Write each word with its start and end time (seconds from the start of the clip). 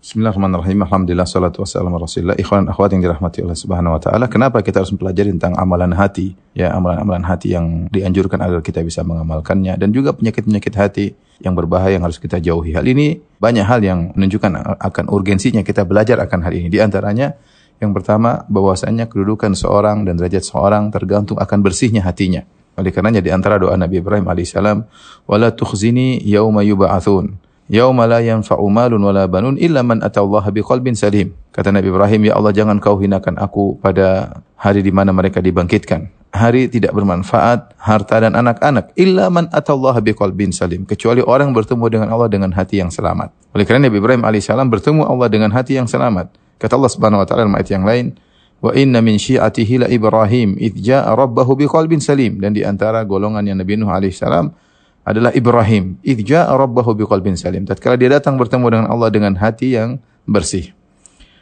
Bismillahirrahmanirrahim. 0.00 0.80
Alhamdulillah 0.88 1.28
salatu 1.28 1.60
wassalamu 1.60 2.00
rasulillah. 2.00 2.32
Ikhwan 2.40 2.64
akhwat 2.72 2.96
yang 2.96 3.04
dirahmati 3.04 3.44
Allah 3.44 3.52
Subhanahu 3.52 3.92
wa 3.92 4.00
taala. 4.00 4.32
Kenapa 4.32 4.64
kita 4.64 4.80
harus 4.80 4.96
mempelajari 4.96 5.28
tentang 5.36 5.52
amalan 5.60 5.92
hati? 5.92 6.32
Ya, 6.56 6.72
amalan-amalan 6.72 7.20
hati 7.28 7.52
yang 7.52 7.84
dianjurkan 7.92 8.40
agar 8.40 8.64
kita 8.64 8.80
bisa 8.80 9.04
mengamalkannya 9.04 9.76
dan 9.76 9.92
juga 9.92 10.16
penyakit-penyakit 10.16 10.72
hati 10.72 11.12
yang 11.44 11.52
berbahaya 11.52 12.00
yang 12.00 12.08
harus 12.08 12.16
kita 12.16 12.40
jauhi. 12.40 12.72
Hal 12.72 12.88
ini 12.88 13.20
banyak 13.20 13.60
hal 13.60 13.84
yang 13.84 14.16
menunjukkan 14.16 14.80
akan 14.80 15.04
urgensinya 15.12 15.60
kita 15.60 15.84
belajar 15.84 16.16
akan 16.24 16.48
hal 16.48 16.52
ini. 16.56 16.72
Di 16.72 16.80
antaranya 16.80 17.36
yang 17.76 17.92
pertama 17.92 18.48
bahwasanya 18.48 19.04
kedudukan 19.04 19.52
seorang 19.52 20.08
dan 20.08 20.16
derajat 20.16 20.48
seorang 20.48 20.88
tergantung 20.88 21.36
akan 21.36 21.60
bersihnya 21.60 22.08
hatinya. 22.08 22.40
Oleh 22.80 22.88
karenanya 22.88 23.20
di 23.20 23.28
antara 23.28 23.60
doa 23.60 23.76
Nabi 23.76 24.00
Ibrahim 24.00 24.24
alaihissalam, 24.32 24.80
"Wala 25.28 25.52
tukhzini 25.52 26.24
yauma 26.24 26.64
yub'atsun." 26.64 27.49
Yauma 27.70 28.10
la 28.10 28.18
yanfa'u 28.18 28.66
malun 28.66 28.98
wala 28.98 29.30
banun 29.30 29.54
illa 29.54 29.86
man 29.86 30.02
atallaha 30.02 30.50
biqalbin 30.50 30.98
salim. 30.98 31.38
Kata 31.54 31.70
Nabi 31.70 31.86
Ibrahim, 31.86 32.26
"Ya 32.26 32.34
Allah, 32.34 32.50
jangan 32.50 32.82
kau 32.82 32.98
hinakan 32.98 33.38
aku 33.38 33.78
pada 33.78 34.42
hari 34.58 34.82
di 34.82 34.90
mana 34.90 35.14
mereka 35.14 35.38
dibangkitkan." 35.38 36.10
Hari 36.34 36.66
tidak 36.66 36.94
bermanfaat 36.94 37.78
harta 37.78 38.22
dan 38.22 38.34
anak-anak 38.34 38.90
illa 38.98 39.30
man 39.30 39.46
atallaha 39.54 40.02
biqalbin 40.02 40.50
salim, 40.50 40.82
kecuali 40.82 41.22
orang 41.22 41.54
bertemu 41.54 41.86
dengan 41.86 42.08
Allah 42.10 42.26
dengan 42.26 42.50
hati 42.50 42.82
yang 42.82 42.90
selamat. 42.90 43.30
Oleh 43.54 43.62
karena 43.62 43.86
Nabi 43.86 44.02
Ibrahim 44.02 44.22
alaihissalam 44.26 44.66
bertemu 44.66 45.06
Allah 45.06 45.30
dengan 45.30 45.54
hati 45.54 45.78
yang 45.78 45.86
selamat. 45.86 46.34
Kata 46.58 46.74
Allah 46.74 46.90
Subhanahu 46.90 47.22
wa 47.22 47.26
taala 47.26 47.46
dalam 47.46 47.54
ayat 47.54 47.70
yang 47.70 47.86
lain, 47.86 48.18
Wa 48.60 48.76
inna 48.76 49.00
min 49.00 49.16
syi'atihi 49.16 49.74
la 49.80 49.88
Ibrahim 49.88 50.60
idh 50.60 50.84
rabbahu 50.92 51.56
biqalbin 51.56 51.96
salim 51.96 52.36
dan 52.44 52.52
di 52.52 52.60
antara 52.60 53.00
golongan 53.08 53.40
yang 53.40 53.56
Nabi 53.56 53.80
Nuh 53.80 53.88
alaihissalam 53.88 54.52
adalah 55.04 55.32
Ibrahim. 55.32 55.96
Idja 56.04 56.46
rabbahu 56.48 56.92
biqalbin 56.94 57.34
salim. 57.34 57.64
Tatkala 57.64 57.96
dia 57.96 58.12
datang 58.12 58.36
bertemu 58.36 58.66
dengan 58.68 58.86
Allah 58.92 59.08
dengan 59.08 59.32
hati 59.36 59.74
yang 59.74 59.98
bersih. 60.28 60.72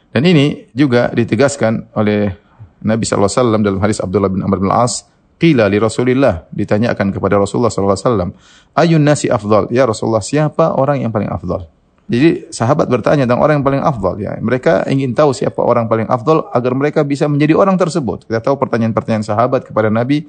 Dan 0.09 0.25
ini 0.25 0.71
juga 0.73 1.13
ditegaskan 1.13 1.93
oleh 1.93 2.33
Nabi 2.81 3.03
SAW 3.05 3.61
dalam 3.61 3.77
hadis 3.83 4.01
Abdullah 4.01 4.31
bin 4.31 4.41
Amr 4.41 4.57
bin 4.63 4.71
Al-As. 4.71 5.05
Qila 5.39 5.71
li 5.71 5.79
Rasulillah. 5.79 6.51
Ditanyakan 6.51 7.15
kepada 7.15 7.39
Rasulullah 7.39 7.71
SAW. 7.71 8.35
Ayun 8.75 9.03
nasi 9.03 9.31
afdal. 9.31 9.71
Ya 9.71 9.87
Rasulullah, 9.87 10.23
siapa 10.23 10.75
orang 10.75 10.99
yang 11.05 11.11
paling 11.15 11.31
afdal? 11.31 11.69
Jadi 12.09 12.49
sahabat 12.49 12.89
bertanya 12.89 13.29
tentang 13.29 13.37
orang 13.45 13.61
yang 13.61 13.65
paling 13.69 13.83
afdal. 13.85 14.17
Ya. 14.17 14.33
Mereka 14.41 14.89
ingin 14.89 15.13
tahu 15.13 15.29
siapa 15.29 15.61
orang 15.61 15.85
paling 15.85 16.09
afdal 16.09 16.49
agar 16.49 16.73
mereka 16.73 17.05
bisa 17.05 17.29
menjadi 17.29 17.53
orang 17.53 17.77
tersebut. 17.77 18.25
Kita 18.25 18.41
tahu 18.41 18.57
pertanyaan-pertanyaan 18.57 19.21
sahabat 19.21 19.69
kepada 19.69 19.93
Nabi 19.93 20.25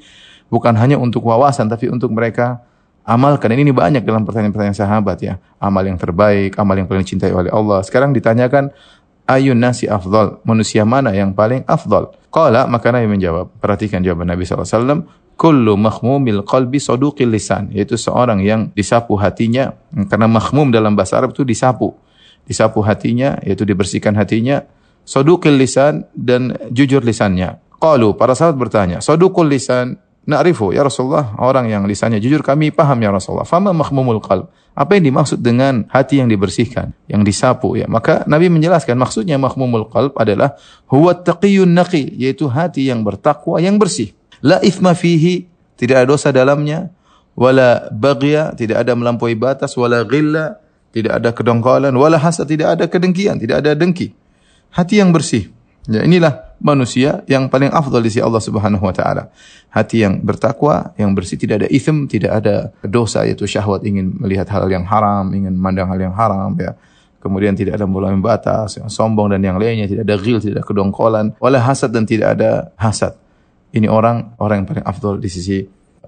bukan 0.52 0.76
hanya 0.76 1.00
untuk 1.00 1.24
wawasan 1.24 1.72
tapi 1.72 1.88
untuk 1.88 2.12
mereka 2.12 2.60
amalkan. 3.04 3.52
Ini 3.52 3.72
banyak 3.72 4.02
dalam 4.04 4.24
pertanyaan-pertanyaan 4.24 4.76
sahabat 4.76 5.18
ya. 5.22 5.38
Amal 5.60 5.84
yang 5.86 5.98
terbaik, 6.00 6.56
amal 6.56 6.76
yang 6.76 6.86
paling 6.86 7.04
dicintai 7.04 7.32
oleh 7.32 7.50
Allah. 7.52 7.82
Sekarang 7.84 8.14
ditanyakan 8.14 8.72
ayun 9.30 9.58
nasi 9.58 9.86
afdal, 9.86 10.42
manusia 10.42 10.82
mana 10.82 11.14
yang 11.14 11.30
paling 11.30 11.62
afdal? 11.70 12.10
Qala 12.30 12.66
maka 12.70 12.94
Nabi 12.94 13.10
menjawab. 13.10 13.50
Perhatikan 13.58 14.02
jawaban 14.02 14.30
Nabi 14.30 14.46
SAW. 14.46 15.06
Kullu 15.34 15.74
mahmumil 15.74 16.44
qalbi 16.46 16.78
saduqil 16.78 17.32
lisan. 17.32 17.72
Yaitu 17.74 17.98
seorang 17.98 18.44
yang 18.44 18.70
disapu 18.76 19.18
hatinya. 19.18 19.74
Karena 20.06 20.30
mahmum 20.30 20.70
dalam 20.70 20.94
bahasa 20.94 21.18
Arab 21.18 21.34
itu 21.34 21.42
disapu. 21.42 21.96
Disapu 22.46 22.82
hatinya, 22.82 23.38
yaitu 23.42 23.66
dibersihkan 23.66 24.14
hatinya. 24.14 24.62
Saduqil 25.02 25.58
lisan 25.58 26.06
dan 26.14 26.54
jujur 26.70 27.02
lisannya. 27.02 27.58
Qalu, 27.80 28.14
para 28.14 28.36
sahabat 28.36 28.68
bertanya. 28.68 28.98
Saduqul 29.00 29.48
lisan, 29.48 29.96
Na'rifu 30.30 30.70
ya 30.70 30.86
Rasulullah, 30.86 31.34
orang 31.42 31.66
yang 31.66 31.82
lisannya 31.90 32.22
jujur 32.22 32.46
kami 32.46 32.70
paham 32.70 33.02
ya 33.02 33.10
Rasulullah. 33.10 33.44
Fama 33.44 33.74
mahmumul 33.74 34.22
qalb. 34.22 34.46
Apa 34.70 34.96
yang 34.96 35.10
dimaksud 35.10 35.42
dengan 35.42 35.84
hati 35.90 36.22
yang 36.22 36.30
dibersihkan, 36.30 36.94
yang 37.10 37.26
disapu 37.26 37.74
ya? 37.74 37.90
Maka 37.90 38.22
Nabi 38.30 38.46
menjelaskan 38.46 38.94
maksudnya 38.94 39.34
mahmumul 39.36 39.90
qalb 39.90 40.14
adalah 40.14 40.54
huwa 40.86 41.18
taqiyun 41.18 41.74
naqi, 41.74 42.14
yaitu 42.14 42.46
hati 42.46 42.86
yang 42.86 43.02
bertakwa, 43.02 43.58
yang 43.58 43.76
bersih. 43.76 44.14
La 44.40 44.62
ithma 44.62 44.94
fihi, 44.94 45.50
tidak 45.74 46.06
ada 46.06 46.06
dosa 46.06 46.30
dalamnya, 46.30 46.94
wala 47.34 47.90
baghya, 47.90 48.54
tidak 48.54 48.86
ada 48.86 48.94
melampaui 48.94 49.34
batas, 49.34 49.74
wala 49.74 50.06
ghilla, 50.06 50.62
tidak 50.94 51.18
ada 51.22 51.30
kedongkolan, 51.34 51.92
wala 51.94 52.16
hasad, 52.16 52.46
tidak 52.46 52.78
ada 52.78 52.84
kedengkian, 52.86 53.38
tidak 53.42 53.66
ada 53.66 53.74
dengki. 53.74 54.14
Hati 54.70 55.02
yang 55.02 55.10
bersih. 55.10 55.50
Ya, 55.88 56.04
inilah 56.04 56.50
manusia 56.60 57.24
yang 57.24 57.48
paling 57.48 57.72
afdal 57.72 58.04
di 58.04 58.12
sisi 58.12 58.20
Allah 58.20 58.42
Subhanahu 58.42 58.84
wa 58.84 58.92
taala. 58.92 59.32
Hati 59.72 60.04
yang 60.04 60.20
bertakwa, 60.20 60.92
yang 61.00 61.16
bersih, 61.16 61.40
tidak 61.40 61.64
ada 61.64 61.68
ism, 61.72 62.04
tidak 62.04 62.44
ada 62.44 62.76
dosa 62.84 63.24
yaitu 63.24 63.48
syahwat 63.48 63.80
ingin 63.88 64.12
melihat 64.20 64.44
hal 64.52 64.68
yang 64.68 64.84
haram, 64.84 65.32
ingin 65.32 65.56
memandang 65.56 65.88
hal 65.88 65.98
yang 65.98 66.12
haram 66.12 66.52
ya. 66.60 66.76
Kemudian 67.20 67.52
tidak 67.52 67.76
ada 67.76 67.84
melampaui 67.84 68.24
batas, 68.24 68.80
yang 68.80 68.88
sombong 68.88 69.32
dan 69.32 69.44
yang 69.44 69.60
lainnya, 69.60 69.84
tidak 69.84 70.08
ada 70.08 70.16
ghil, 70.16 70.40
tidak 70.40 70.60
ada 70.60 70.64
kedongkolan, 70.64 71.26
wala 71.36 71.60
hasad 71.60 71.92
dan 71.92 72.08
tidak 72.08 72.36
ada 72.36 72.72
hasad. 72.80 73.16
Ini 73.72 73.88
orang 73.88 74.36
orang 74.40 74.64
yang 74.64 74.68
paling 74.68 74.84
afdal 74.84 75.20
di 75.20 75.28
sisi 75.28 75.60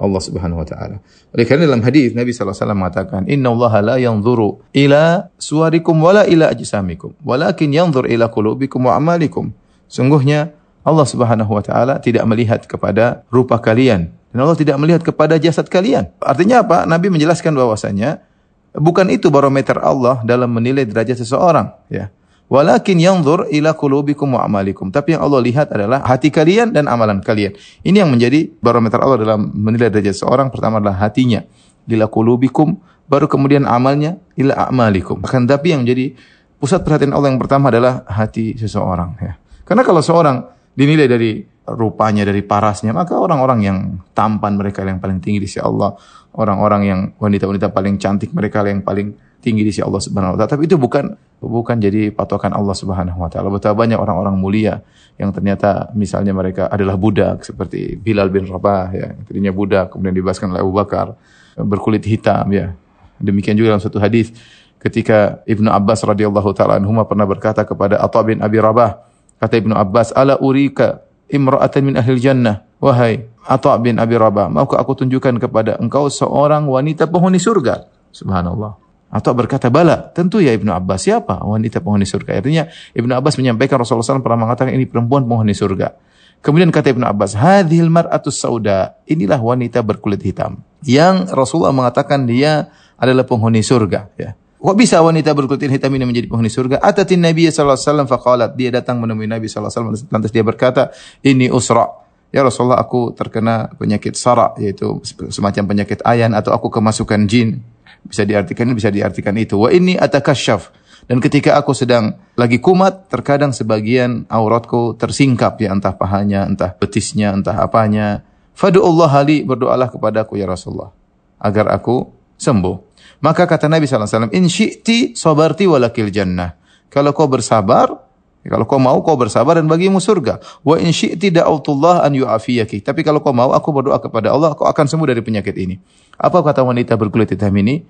Allah 0.02 0.18
Subhanahu 0.18 0.64
wa 0.64 0.66
taala. 0.66 0.96
Oleh 1.30 1.44
karena 1.44 1.68
dalam 1.68 1.84
hadis 1.84 2.16
Nabi 2.16 2.32
sallallahu 2.32 2.56
alaihi 2.56 2.64
wasallam 2.64 2.80
mengatakan, 2.80 3.20
"Inna 3.28 3.48
Allah 3.52 3.72
la 3.84 3.96
yanzuru 4.00 4.64
ila 4.72 5.30
suwarikum 5.36 5.94
wala 6.00 6.24
ila 6.26 6.48
ajsamikum, 6.50 7.14
walakin 7.22 7.70
yanzur 7.70 8.08
ila 8.08 8.32
qulubikum 8.32 8.88
wa 8.88 8.96
amalikum." 8.96 9.52
Sungguhnya 9.92 10.56
Allah 10.80 11.04
Subhanahu 11.04 11.52
wa 11.52 11.60
taala 11.60 12.00
tidak 12.00 12.24
melihat 12.24 12.64
kepada 12.64 13.28
rupa 13.28 13.60
kalian 13.60 14.08
dan 14.32 14.38
Allah 14.40 14.56
tidak 14.56 14.80
melihat 14.80 15.04
kepada 15.04 15.36
jasad 15.36 15.68
kalian. 15.68 16.08
Artinya 16.24 16.64
apa? 16.64 16.88
Nabi 16.88 17.12
menjelaskan 17.12 17.52
bahwasanya 17.52 18.24
bukan 18.72 19.12
itu 19.12 19.28
barometer 19.28 19.76
Allah 19.76 20.24
dalam 20.24 20.48
menilai 20.48 20.88
derajat 20.88 21.20
seseorang, 21.20 21.68
ya. 21.92 22.08
Walakin 22.52 23.00
yanzur 23.00 23.48
ila 23.48 23.72
qulubikum 23.72 24.36
wa 24.36 24.44
amalikum. 24.44 24.92
Tapi 24.92 25.16
yang 25.16 25.24
Allah 25.24 25.40
lihat 25.40 25.72
adalah 25.72 26.04
hati 26.04 26.28
kalian 26.28 26.68
dan 26.68 26.84
amalan 26.84 27.24
kalian. 27.24 27.56
Ini 27.80 28.04
yang 28.04 28.12
menjadi 28.12 28.52
barometer 28.60 29.00
Allah 29.00 29.24
dalam 29.24 29.40
menilai 29.56 29.88
derajat 29.88 30.20
seseorang. 30.20 30.52
Pertama 30.52 30.76
adalah 30.76 31.00
hatinya. 31.00 31.48
Ila 31.88 32.12
qulubikum, 32.12 32.76
baru 33.08 33.24
kemudian 33.24 33.64
amalnya 33.64 34.20
ila 34.36 34.68
amalikum. 34.68 35.24
Akan 35.24 35.48
tapi 35.48 35.72
yang 35.72 35.88
menjadi 35.88 36.12
pusat 36.60 36.84
perhatian 36.84 37.16
Allah 37.16 37.32
yang 37.32 37.40
pertama 37.40 37.72
adalah 37.72 38.04
hati 38.04 38.52
seseorang, 38.60 39.16
ya. 39.16 39.32
Karena 39.62 39.82
kalau 39.86 40.02
seorang 40.02 40.36
dinilai 40.74 41.06
dari 41.06 41.42
rupanya, 41.62 42.26
dari 42.26 42.42
parasnya, 42.42 42.90
maka 42.90 43.14
orang-orang 43.14 43.60
yang 43.62 43.78
tampan 44.10 44.58
mereka 44.58 44.82
yang 44.82 44.98
paling 44.98 45.22
tinggi 45.22 45.38
di 45.38 45.48
sisi 45.48 45.62
Allah, 45.62 45.94
orang-orang 46.34 46.82
yang 46.82 47.00
wanita-wanita 47.22 47.70
paling 47.70 48.02
cantik 48.02 48.34
mereka 48.34 48.66
yang 48.66 48.82
paling 48.82 49.14
tinggi 49.38 49.62
di 49.62 49.70
sisi 49.70 49.82
Allah 49.82 50.02
Subhanahu 50.02 50.34
wa 50.34 50.36
taala. 50.42 50.50
Tapi 50.58 50.66
itu 50.66 50.74
bukan 50.74 51.14
bukan 51.42 51.76
jadi 51.78 52.10
patokan 52.14 52.54
Allah 52.54 52.74
Subhanahu 52.74 53.18
wa 53.18 53.30
taala. 53.30 53.50
Betapa 53.50 53.78
banyak 53.78 53.98
orang-orang 53.98 54.34
mulia 54.38 54.82
yang 55.18 55.30
ternyata 55.30 55.90
misalnya 55.94 56.34
mereka 56.34 56.66
adalah 56.66 56.98
budak 56.98 57.46
seperti 57.46 57.94
Bilal 57.94 58.30
bin 58.30 58.50
Rabah 58.50 58.86
ya, 58.90 59.08
tadinya 59.22 59.54
budak 59.54 59.94
kemudian 59.94 60.14
dibebaskan 60.14 60.50
oleh 60.54 60.62
Abu 60.62 60.74
Bakar, 60.74 61.14
berkulit 61.58 62.02
hitam 62.06 62.46
ya. 62.50 62.74
Demikian 63.22 63.54
juga 63.54 63.78
dalam 63.78 63.82
satu 63.82 64.02
hadis 64.02 64.34
ketika 64.82 65.46
Ibnu 65.46 65.70
Abbas 65.70 66.02
radhiyallahu 66.02 66.50
taala 66.58 66.82
pernah 67.06 67.26
berkata 67.26 67.62
kepada 67.62 68.02
Atha 68.02 68.18
bin 68.26 68.42
Abi 68.42 68.58
Rabah, 68.58 69.11
Kata 69.42 69.58
Ibnu 69.58 69.74
Abbas, 69.74 70.14
"Ala 70.14 70.38
urika 70.38 71.02
imra'atan 71.26 71.82
min 71.82 71.94
ahli 71.98 72.14
jannah." 72.22 72.62
Wahai 72.78 73.26
Atha 73.42 73.74
bin 73.78 73.98
Abi 73.98 74.14
Rabah, 74.14 74.46
maukah 74.50 74.78
aku 74.78 75.02
tunjukkan 75.02 75.42
kepada 75.42 75.78
engkau 75.82 76.06
seorang 76.06 76.66
wanita 76.66 77.10
penghuni 77.10 77.42
surga? 77.42 77.90
Subhanallah. 78.14 78.78
Atau 79.12 79.36
berkata, 79.36 79.68
bala, 79.68 80.08
tentu 80.14 80.40
ya 80.40 80.56
Ibnu 80.56 80.72
Abbas. 80.72 81.04
Siapa 81.04 81.42
wanita 81.44 81.84
penghuni 81.84 82.06
surga? 82.08 82.40
Artinya 82.40 82.70
Ibnu 82.96 83.12
Abbas 83.12 83.36
menyampaikan 83.36 83.76
Rasulullah 83.82 84.18
SAW 84.18 84.24
pernah 84.24 84.46
mengatakan 84.46 84.72
ini 84.72 84.88
perempuan 84.88 85.28
penghuni 85.28 85.52
surga. 85.52 85.94
Kemudian 86.42 86.72
kata 86.74 86.96
Ibnu 86.96 87.06
Abbas, 87.06 87.38
hadhil 87.38 87.86
mar'atus 87.86 88.40
sauda. 88.40 88.98
Inilah 89.06 89.38
wanita 89.38 89.84
berkulit 89.84 90.24
hitam. 90.24 90.64
Yang 90.82 91.30
Rasulullah 91.30 91.76
mengatakan 91.76 92.24
dia 92.26 92.72
adalah 92.98 93.28
penghuni 93.28 93.62
surga. 93.62 94.10
Ya. 94.16 94.34
Kok 94.62 94.78
bisa 94.78 95.02
wanita 95.02 95.34
berkulit 95.34 95.66
hitam 95.66 95.90
ini 95.98 96.06
menjadi 96.06 96.30
penghuni 96.30 96.46
surga? 96.46 96.78
Atatin 96.78 97.18
Nabi 97.18 97.50
sallallahu 97.50 97.74
alaihi 97.74 97.88
wasallam 97.90 98.06
faqalat. 98.06 98.50
Dia 98.54 98.70
datang 98.70 99.02
menemui 99.02 99.26
Nabi 99.26 99.50
sallallahu 99.50 99.74
alaihi 99.74 99.90
wasallam 99.90 100.14
lantas 100.14 100.30
dia 100.30 100.44
berkata, 100.46 100.94
"Ini 101.18 101.50
usra." 101.50 101.90
Ya 102.30 102.46
Rasulullah, 102.46 102.78
aku 102.78 103.10
terkena 103.10 103.74
penyakit 103.74 104.14
sara 104.14 104.54
yaitu 104.56 105.02
semacam 105.34 105.66
penyakit 105.66 106.00
ayan 106.06 106.30
atau 106.32 106.54
aku 106.54 106.70
kemasukan 106.70 107.26
jin. 107.26 107.58
Bisa 108.06 108.22
diartikan 108.22 108.70
bisa 108.70 108.88
diartikan 108.88 109.34
itu. 109.34 109.58
Wa 109.58 109.74
ini 109.74 109.98
atakasyaf. 109.98 110.70
Dan 111.10 111.18
ketika 111.18 111.58
aku 111.58 111.74
sedang 111.74 112.14
lagi 112.38 112.62
kumat, 112.62 113.10
terkadang 113.10 113.50
sebagian 113.50 114.30
auratku 114.30 114.94
tersingkap 114.94 115.58
ya 115.58 115.74
entah 115.74 115.98
pahanya, 115.98 116.46
entah 116.46 116.70
betisnya, 116.78 117.34
entah 117.34 117.58
apanya. 117.58 118.22
Fadu'ullah 118.54 119.10
ali 119.10 119.42
berdoalah 119.42 119.90
kepadaku 119.90 120.38
ya 120.38 120.46
Rasulullah 120.46 120.94
agar 121.42 121.66
aku 121.74 122.21
sembuh. 122.42 122.76
Maka 123.22 123.46
kata 123.46 123.70
Nabi 123.70 123.86
SAW, 123.86 124.34
In 124.34 124.50
syi'ti 124.50 125.14
sabarti 125.14 125.70
walakil 125.70 126.10
jannah. 126.10 126.58
Kalau 126.90 127.14
kau 127.14 127.30
bersabar, 127.30 127.94
kalau 128.42 128.66
kau 128.66 128.82
mau 128.82 128.98
kau 129.06 129.14
bersabar 129.14 129.62
dan 129.62 129.70
bagimu 129.70 130.02
surga. 130.02 130.42
Wa 130.66 130.82
in 130.82 130.90
syi'ti 130.90 131.30
da'autullah 131.30 132.02
an 132.02 132.18
yu'afiyaki. 132.18 132.82
Tapi 132.82 133.06
kalau 133.06 133.22
kau 133.22 133.30
mau 133.30 133.54
aku 133.54 133.70
berdoa 133.70 134.02
kepada 134.02 134.34
Allah, 134.34 134.58
kau 134.58 134.66
akan 134.66 134.84
sembuh 134.90 135.06
dari 135.06 135.22
penyakit 135.22 135.54
ini. 135.54 135.78
Apa 136.18 136.42
kata 136.42 136.66
wanita 136.66 136.98
berkulit 136.98 137.30
hitam 137.30 137.54
ini? 137.54 137.86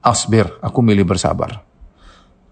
Asbir, 0.00 0.46
aku 0.62 0.78
milih 0.80 1.02
bersabar. 1.02 1.60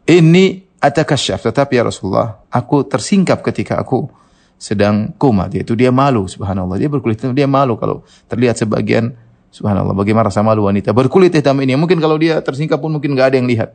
Ini 0.04 0.66
atakasyaf. 0.82 1.46
Tetapi 1.46 1.78
ya 1.78 1.86
Rasulullah, 1.86 2.42
aku 2.50 2.82
tersingkap 2.82 3.40
ketika 3.46 3.78
aku 3.78 4.10
sedang 4.58 5.14
kumat. 5.14 5.54
Yaitu 5.54 5.78
dia 5.78 5.94
malu, 5.94 6.26
subhanallah. 6.26 6.76
Dia 6.76 6.90
berkulit 6.90 7.22
hitam, 7.22 7.32
dia 7.32 7.46
malu 7.46 7.78
kalau 7.78 8.02
terlihat 8.26 8.58
sebagian, 8.58 9.14
subhanallah, 9.50 9.94
bagaimana 9.96 10.28
rasa 10.28 10.44
malu 10.44 10.68
wanita. 10.68 10.92
Berkulit 10.92 11.32
hitam 11.32 11.58
ini, 11.64 11.74
mungkin 11.74 11.98
kalau 11.98 12.16
dia 12.16 12.40
tersingkap 12.40 12.78
pun 12.78 12.92
mungkin 12.92 13.16
nggak 13.16 13.34
ada 13.34 13.36
yang 13.40 13.48
lihat. 13.48 13.70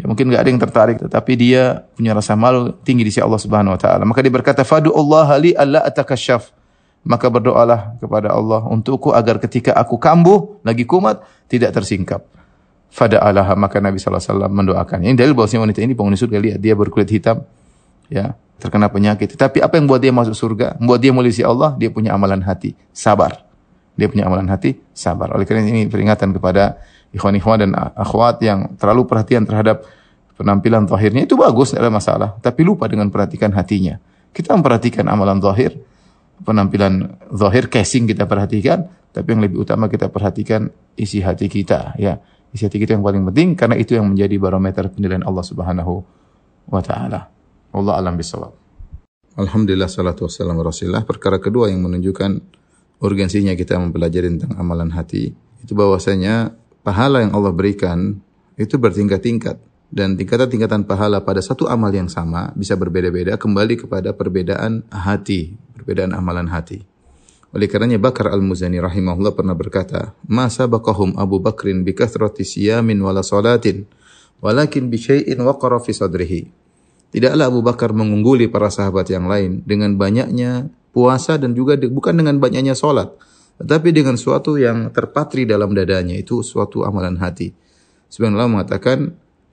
Ya, 0.00 0.08
mungkin 0.08 0.32
nggak 0.32 0.40
ada 0.40 0.48
yang 0.48 0.60
tertarik, 0.62 0.96
tetapi 0.96 1.32
dia 1.36 1.84
punya 1.92 2.16
rasa 2.16 2.32
malu 2.32 2.72
tinggi 2.80 3.04
di 3.04 3.12
sisi 3.12 3.20
Allah 3.20 3.36
Subhanahu 3.36 3.76
Wa 3.76 3.80
Taala. 3.80 4.02
Maka 4.08 4.24
dia 4.24 4.32
berkata, 4.32 4.64
"Fadu 4.64 4.96
Allah 4.96 5.28
li 5.36 5.52
alla 5.52 5.84
atakasyaf." 5.84 6.56
Maka 7.00 7.32
berdoalah 7.32 7.96
kepada 7.96 8.28
Allah 8.28 8.60
untukku 8.68 9.12
agar 9.16 9.40
ketika 9.40 9.72
aku 9.72 9.96
kambuh 9.96 10.60
lagi 10.60 10.84
kumat 10.84 11.24
tidak 11.48 11.72
tersingkap. 11.72 12.24
Fada 12.92 13.24
Allah 13.24 13.46
maka 13.56 13.80
Nabi 13.80 13.96
SAW 13.96 14.48
mendoakan. 14.52 15.04
Ini 15.08 15.16
dalil 15.16 15.32
bahwasanya 15.32 15.64
wanita 15.64 15.80
ini 15.80 15.96
penghuni 15.96 16.20
surga 16.20 16.36
lihat 16.36 16.58
dia 16.60 16.76
berkulit 16.76 17.08
hitam, 17.08 17.44
ya 18.12 18.36
terkena 18.60 18.92
penyakit. 18.92 19.32
Tapi 19.32 19.64
apa 19.64 19.80
yang 19.80 19.88
buat 19.88 20.00
dia 20.00 20.12
masuk 20.12 20.36
surga? 20.36 20.76
Buat 20.76 21.00
dia 21.00 21.12
mulia 21.12 21.32
Allah, 21.48 21.72
dia 21.80 21.88
punya 21.88 22.12
amalan 22.12 22.44
hati, 22.44 22.76
sabar. 22.92 23.49
Dia 24.00 24.08
punya 24.08 24.24
amalan 24.24 24.48
hati, 24.48 24.80
sabar. 24.96 25.36
Oleh 25.36 25.44
karena 25.44 25.68
ini 25.68 25.84
peringatan 25.92 26.32
kepada 26.32 26.80
ikhwan-ikhwan 27.12 27.60
dan 27.60 27.70
akhwat 27.76 28.40
yang 28.40 28.80
terlalu 28.80 29.04
perhatian 29.04 29.44
terhadap 29.44 29.84
penampilan 30.40 30.88
zahirnya 30.88 31.28
itu 31.28 31.36
bagus, 31.36 31.76
tidak 31.76 31.84
ada 31.84 31.92
masalah. 31.92 32.28
Tapi 32.40 32.64
lupa 32.64 32.88
dengan 32.88 33.12
perhatikan 33.12 33.52
hatinya. 33.52 34.00
Kita 34.32 34.56
memperhatikan 34.56 35.04
amalan 35.12 35.44
zahir, 35.44 35.76
penampilan 36.40 37.20
zahir, 37.36 37.68
casing 37.68 38.08
kita 38.08 38.24
perhatikan, 38.24 38.88
tapi 39.12 39.36
yang 39.36 39.44
lebih 39.44 39.60
utama 39.60 39.92
kita 39.92 40.08
perhatikan 40.08 40.72
isi 40.96 41.20
hati 41.20 41.52
kita, 41.52 41.92
ya 42.00 42.16
Isi 42.50 42.66
hati 42.66 42.82
kita 42.82 42.98
yang 42.98 43.06
paling 43.06 43.22
penting 43.30 43.54
karena 43.54 43.78
itu 43.78 43.94
yang 43.94 44.10
menjadi 44.10 44.34
barometer 44.42 44.90
penilaian 44.90 45.22
Allah 45.22 45.44
Subhanahu 45.46 46.02
wa 46.66 46.82
taala. 46.82 47.30
Allah 47.70 47.94
alam 47.94 48.18
bisawab. 48.18 48.50
Alhamdulillah 49.38 49.86
salatu 49.86 50.26
wassalamu 50.26 50.66
rasulillah. 50.66 51.06
Perkara 51.06 51.38
kedua 51.38 51.70
yang 51.70 51.86
menunjukkan 51.86 52.30
urgensinya 53.00 53.56
kita 53.56 53.80
mempelajari 53.80 54.36
tentang 54.36 54.54
amalan 54.60 54.92
hati 54.92 55.32
itu 55.64 55.72
bahwasanya 55.72 56.54
pahala 56.84 57.24
yang 57.24 57.32
Allah 57.32 57.52
berikan 57.52 58.20
itu 58.60 58.76
bertingkat-tingkat 58.76 59.56
dan 59.90 60.14
tingkatan-tingkatan 60.14 60.86
pahala 60.86 61.24
pada 61.26 61.42
satu 61.42 61.66
amal 61.66 61.90
yang 61.90 62.06
sama 62.06 62.54
bisa 62.54 62.78
berbeda-beda 62.78 63.34
kembali 63.34 63.74
kepada 63.84 64.14
perbedaan 64.14 64.86
hati, 64.86 65.58
perbedaan 65.74 66.14
amalan 66.14 66.46
hati. 66.46 66.86
Oleh 67.50 67.66
karenanya 67.66 67.98
Bakar 67.98 68.30
Al-Muzani 68.30 68.78
rahimahullah 68.78 69.34
pernah 69.34 69.58
berkata, 69.58 70.14
"Masa 70.30 70.70
bakahum 70.70 71.18
Abu 71.18 71.42
Bakrin 71.42 71.82
bi 71.82 71.90
kathrati 71.90 72.46
siyamin 72.46 73.02
wala 73.02 73.26
salatin, 73.26 73.90
walakin 74.38 74.86
bi 74.86 74.94
syai'in 74.94 75.42
waqara 75.42 75.82
fi 75.82 75.90
sadrihi." 75.90 76.46
Tidaklah 77.10 77.50
Abu 77.50 77.66
Bakar 77.66 77.90
mengungguli 77.90 78.46
para 78.46 78.70
sahabat 78.70 79.10
yang 79.10 79.26
lain 79.26 79.66
dengan 79.66 79.98
banyaknya 79.98 80.70
puasa 80.90 81.38
dan 81.38 81.54
juga 81.54 81.78
bukan 81.78 82.14
dengan 82.18 82.38
banyaknya 82.38 82.74
salat, 82.74 83.14
tetapi 83.62 83.94
dengan 83.94 84.16
suatu 84.18 84.56
yang 84.56 84.90
terpatri 84.90 85.46
dalam 85.46 85.74
dadanya 85.74 86.16
itu 86.16 86.42
suatu 86.42 86.82
amalan 86.82 87.18
hati. 87.20 87.52
Sebenarnya 88.10 88.36
Allah 88.42 88.50
mengatakan, 88.50 88.98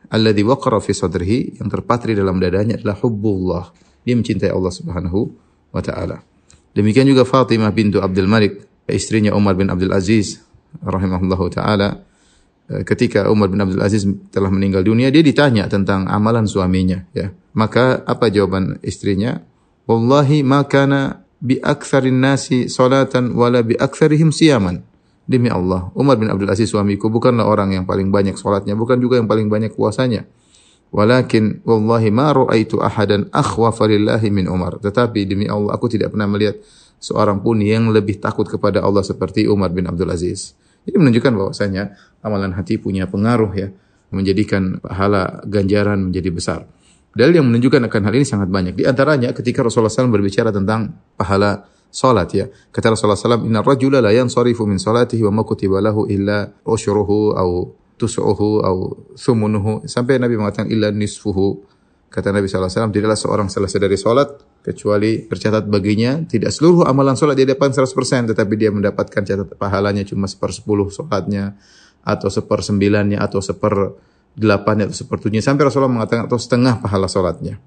"Alladzi 0.10 0.44
waqara 0.48 0.81
fi 0.81 0.92
sadrihi," 0.95 1.62
yang 1.62 1.69
terpatri 1.69 2.18
dalam 2.18 2.42
dadanya 2.42 2.80
adalah 2.81 2.98
hubbullah. 2.98 3.66
Dia 4.01 4.16
mencintai 4.16 4.50
Allah 4.50 4.74
Subhanahu 4.74 5.19
wa 5.75 5.81
taala. 5.84 6.24
Demikian 6.72 7.06
juga 7.06 7.28
Fatimah 7.28 7.69
bintu 7.75 8.00
Abdul 8.00 8.30
Malik, 8.30 8.63
istrinya 8.88 9.36
Umar 9.36 9.60
bin 9.60 9.68
Abdul 9.68 9.92
Aziz 9.92 10.39
rahimahullahu 10.80 11.45
taala. 11.51 12.07
Eh, 12.72 12.84
ketika 12.88 13.28
Umar 13.28 13.51
bin 13.51 13.60
Abdul 13.60 13.84
Aziz 13.84 14.07
telah 14.31 14.48
meninggal 14.48 14.88
dunia, 14.88 15.12
dia 15.12 15.24
ditanya 15.24 15.68
tentang 15.68 16.07
amalan 16.07 16.48
suaminya, 16.48 17.04
ya. 17.12 17.36
Maka 17.56 18.04
apa 18.07 18.31
jawaban 18.31 18.80
istrinya? 18.84 19.44
Wallahi 19.88 20.44
ma 20.44 20.63
kana 20.68 21.26
bi 21.38 21.62
aktsarin 21.62 22.18
nasi 22.18 22.68
salatan 22.68 23.34
wala 23.38 23.62
bi 23.62 23.78
aktsarihim 23.78 24.34
siyaman. 24.34 24.81
Demi 25.28 25.51
Allah, 25.51 25.92
Umar 25.92 26.16
bin 26.16 26.31
Abdul 26.31 26.48
Aziz 26.48 26.72
suamiku 26.72 27.12
bukanlah 27.12 27.44
orang 27.44 27.75
yang 27.75 27.84
paling 27.84 28.07
banyak 28.16 28.39
salatnya, 28.39 28.80
bukan 28.80 28.95
juga 28.95 29.19
yang 29.19 29.28
paling 29.28 29.51
banyak 29.51 29.75
puasanya. 29.75 30.24
Walakin 30.88 31.68
wallahi 31.68 32.16
ma 32.16 32.31
ra'aitu 32.31 32.80
ahadan 32.80 33.28
akhwafa 33.36 33.92
lillahi 33.92 34.31
min 34.31 34.48
Umar. 34.48 34.80
Tetapi 34.80 35.28
demi 35.28 35.44
Allah 35.51 35.75
aku 35.75 35.92
tidak 35.92 36.16
pernah 36.16 36.31
melihat 36.31 36.63
seorang 37.04 37.44
pun 37.44 37.60
yang 37.60 37.92
lebih 37.92 38.24
takut 38.24 38.48
kepada 38.48 38.80
Allah 38.80 39.04
seperti 39.04 39.51
Umar 39.51 39.75
bin 39.75 39.84
Abdul 39.84 40.07
Aziz. 40.07 40.56
Ini 40.88 40.95
menunjukkan 40.95 41.34
bahwasanya 41.36 41.92
amalan 42.24 42.56
hati 42.56 42.80
punya 42.80 43.12
pengaruh 43.12 43.51
ya, 43.51 43.68
menjadikan 44.16 44.80
pahala 44.80 45.44
ganjaran 45.44 46.07
menjadi 46.07 46.30
besar. 46.31 46.60
Dalil 47.17 47.41
yang 47.41 47.49
menunjukkan 47.49 47.89
akan 47.89 48.01
hal 48.05 48.13
ini 48.13 48.25
sangat 48.29 48.49
banyak. 48.53 48.77
Di 48.77 48.85
antaranya 48.85 49.33
ketika 49.33 49.65
Rasulullah 49.65 49.89
SAW 49.89 50.13
berbicara 50.13 50.53
tentang 50.53 50.93
pahala 51.17 51.65
salat 51.89 52.29
ya. 52.37 52.45
Kata 52.69 52.93
Rasulullah 52.93 53.17
SAW, 53.17 53.49
Inna 53.49 53.65
rajula 53.65 53.97
la 53.97 54.13
yansarifu 54.13 54.69
min 54.69 54.77
salatihi 54.77 55.25
wa 55.25 55.41
ma 55.41 55.41
kutiba 55.41 55.81
lahu 55.81 56.05
illa 56.05 56.45
usyuruhu 56.61 57.33
au 57.33 57.73
tus'uhu 57.97 58.61
au 58.61 58.77
thumunuhu 59.17 59.81
sampai 59.89 60.21
Nabi 60.21 60.37
mengatakan 60.37 60.69
illa 60.69 60.93
nisfuhu 60.93 61.65
kata 62.07 62.29
Nabi 62.29 62.45
SAW 62.47 62.93
tidaklah 62.93 63.17
seorang 63.17 63.49
selesai 63.49 63.79
dari 63.81 63.97
solat 63.97 64.37
kecuali 64.61 65.25
tercatat 65.25 65.65
baginya 65.65 66.23
tidak 66.23 66.53
seluruh 66.53 66.85
amalan 66.85 67.17
solat 67.17 67.35
dia 67.35 67.49
dapat 67.49 67.73
100% 67.73 68.31
tetapi 68.31 68.53
dia 68.55 68.69
mendapatkan 68.69 69.25
catat 69.25 69.49
pahalanya 69.57 70.05
cuma 70.05 70.29
sepersepuluh 70.29 70.87
solatnya 70.93 71.57
atau 72.05 72.31
sepersembilannya 72.31 73.19
atau 73.19 73.43
seper 73.43 73.97
delapannya 74.38 74.88
atau 74.88 74.95
sepertujuhnya 74.95 75.42
sampai 75.42 75.66
Rasulullah 75.66 75.89
mengatakan 75.89 76.30
atau 76.30 76.38
setengah 76.38 76.78
pahala 76.80 77.10
solatnya 77.10 77.57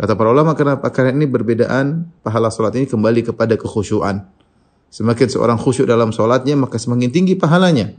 kata 0.00 0.16
para 0.16 0.32
ulama 0.32 0.56
kenapa 0.56 0.88
karena 0.88 1.12
ini 1.12 1.28
berbedaan 1.28 2.08
pahala 2.24 2.48
solat 2.48 2.72
ini 2.80 2.88
kembali 2.88 3.20
kepada 3.20 3.60
kekhusyuan. 3.60 4.24
Semakin 4.90 5.28
seorang 5.28 5.60
khusyuk 5.60 5.84
dalam 5.84 6.10
solatnya 6.10 6.56
maka 6.56 6.80
semakin 6.80 7.12
tinggi 7.12 7.36
pahalanya. 7.36 7.92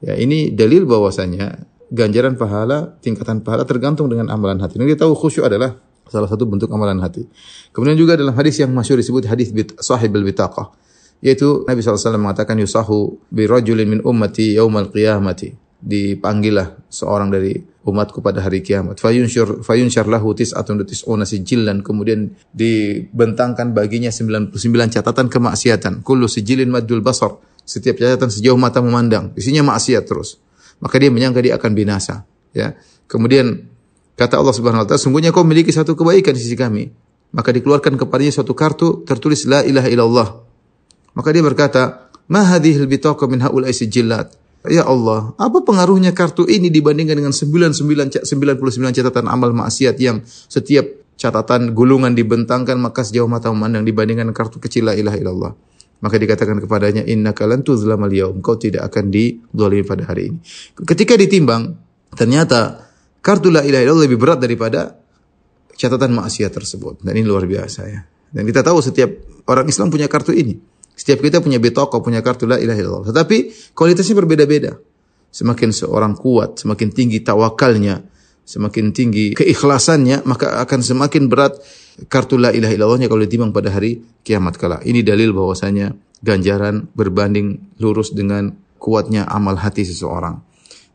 Ya, 0.00 0.16
ini 0.16 0.50
dalil 0.50 0.88
bahwasanya 0.88 1.62
ganjaran 1.92 2.40
pahala, 2.40 2.96
tingkatan 3.04 3.44
pahala 3.44 3.68
tergantung 3.68 4.08
dengan 4.08 4.32
amalan 4.32 4.58
hati. 4.58 4.80
Ini 4.80 4.96
kita 4.96 5.04
tahu 5.04 5.12
khusyuk 5.14 5.44
adalah 5.44 5.76
salah 6.08 6.26
satu 6.26 6.48
bentuk 6.48 6.72
amalan 6.72 6.98
hati. 7.04 7.28
Kemudian 7.76 7.94
juga 7.94 8.16
dalam 8.16 8.32
hadis 8.32 8.58
yang 8.58 8.72
masyhur 8.72 8.96
disebut 8.96 9.28
hadis 9.28 9.52
sahib 9.84 10.16
al-bitaqah 10.16 10.72
yaitu 11.24 11.64
Nabi 11.64 11.80
SAW 11.80 12.20
mengatakan 12.20 12.60
yusahu 12.60 13.16
bi 13.32 13.48
min 13.88 14.04
ummati 14.04 14.60
yaumal 14.60 14.92
qiyamati 14.92 15.56
dipanggillah 15.84 16.88
seorang 16.88 17.28
dari 17.28 17.60
umatku 17.84 18.24
pada 18.24 18.40
hari 18.40 18.64
kiamat. 18.64 18.96
Fayunsyur 18.96 19.60
fayunsyar 19.60 20.08
lahu 20.08 20.32
tis'atun 20.32 20.80
tis'una 20.88 21.28
sijillan 21.28 21.84
kemudian 21.84 22.32
dibentangkan 22.56 23.76
baginya 23.76 24.08
99 24.08 24.56
catatan 24.88 25.28
kemaksiatan. 25.28 26.00
Kullu 26.00 26.24
sijilin 26.24 26.72
madul 26.72 27.04
basar 27.04 27.36
setiap 27.64 28.00
catatan 28.00 28.28
sejauh 28.28 28.60
mata 28.60 28.84
memandang, 28.84 29.32
isinya 29.36 29.64
maksiat 29.64 30.04
terus. 30.04 30.40
Maka 30.84 31.00
dia 31.00 31.08
menyangka 31.08 31.40
dia 31.40 31.56
akan 31.56 31.72
binasa. 31.72 32.28
Ya. 32.52 32.76
Kemudian 33.08 33.68
kata 34.20 34.36
Allah 34.36 34.52
Subhanahu 34.52 34.84
wa 34.84 34.86
taala, 34.88 35.00
sungguhnya 35.00 35.32
kau 35.32 35.44
memiliki 35.44 35.72
satu 35.72 35.96
kebaikan 35.96 36.36
di 36.36 36.40
sisi 36.44 36.56
kami. 36.56 36.92
Maka 37.34 37.50
dikeluarkan 37.50 37.98
kepadanya 37.98 38.32
suatu 38.36 38.52
kartu 38.54 39.02
tertulis 39.08 39.48
la 39.48 39.64
ilaha 39.64 39.88
illallah. 39.90 40.28
Maka 41.16 41.28
dia 41.34 41.42
berkata, 41.42 42.12
"Ma 42.30 42.46
hadhil 42.46 42.86
bitaqa 42.86 43.26
min 43.26 43.42
haula'i 43.42 43.74
sijillat?" 43.74 44.43
Ya 44.64 44.88
Allah, 44.88 45.36
apa 45.36 45.60
pengaruhnya 45.60 46.16
kartu 46.16 46.48
ini 46.48 46.72
dibandingkan 46.72 47.20
dengan 47.20 47.36
99 47.36 48.24
99 48.24 48.96
catatan 48.96 49.28
amal 49.28 49.52
maksiat 49.52 50.00
yang 50.00 50.24
setiap 50.24 50.88
catatan 51.20 51.76
gulungan 51.76 52.16
dibentangkan 52.16 52.80
maka 52.80 53.04
sejauh 53.04 53.28
mata 53.28 53.52
memandang 53.52 53.84
dibandingkan 53.84 54.32
kartu 54.32 54.56
kecil 54.56 54.88
la 54.88 54.96
ilaha 54.96 55.20
illallah. 55.20 55.52
Maka 56.00 56.16
dikatakan 56.20 56.60
kepadanya, 56.60 57.04
Inna 57.08 57.32
lan 57.32 57.60
tuzlamal 57.64 58.12
yaum. 58.12 58.44
Kau 58.44 58.60
tidak 58.60 58.92
akan 58.92 59.08
didolimi 59.08 59.84
pada 59.88 60.04
hari 60.04 60.32
ini. 60.32 60.38
Ketika 60.84 61.16
ditimbang, 61.16 61.80
ternyata 62.12 62.88
kartu 63.24 63.48
la 63.48 63.64
ilaha 63.64 63.84
illallah 63.84 64.04
lebih 64.04 64.20
berat 64.20 64.40
daripada 64.40 65.00
catatan 65.76 66.12
maksiat 66.12 66.52
tersebut. 66.52 67.00
Dan 67.00 67.16
ini 67.16 67.24
luar 67.24 67.48
biasa 67.48 67.80
ya. 67.88 68.04
Dan 68.32 68.44
kita 68.44 68.60
tahu 68.60 68.84
setiap 68.84 69.10
orang 69.48 69.64
Islam 69.68 69.88
punya 69.88 70.04
kartu 70.04 70.36
ini. 70.36 70.56
Setiap 70.94 71.26
kita 71.26 71.42
punya 71.42 71.58
betoko, 71.58 71.98
punya 71.98 72.22
kartu 72.22 72.46
la 72.46 72.56
ilaha 72.56 72.78
illallah. 72.78 73.04
Tetapi 73.10 73.36
kualitasnya 73.74 74.14
berbeda-beda. 74.14 74.78
Semakin 75.34 75.74
seorang 75.74 76.14
kuat, 76.14 76.62
semakin 76.62 76.94
tinggi 76.94 77.18
tawakalnya, 77.18 78.06
semakin 78.46 78.94
tinggi 78.94 79.34
keikhlasannya, 79.34 80.22
maka 80.22 80.62
akan 80.62 80.80
semakin 80.80 81.26
berat 81.26 81.58
kartu 82.06 82.38
la 82.38 82.54
ilaha 82.54 82.70
illallahnya 82.70 83.10
kalau 83.10 83.26
ditimbang 83.26 83.50
pada 83.50 83.74
hari 83.74 83.98
kiamat 84.22 84.54
kala. 84.54 84.78
Ini 84.86 85.02
dalil 85.02 85.34
bahwasanya 85.34 85.90
ganjaran 86.22 86.86
berbanding 86.94 87.76
lurus 87.82 88.14
dengan 88.14 88.54
kuatnya 88.78 89.26
amal 89.26 89.58
hati 89.58 89.82
seseorang. 89.82 90.38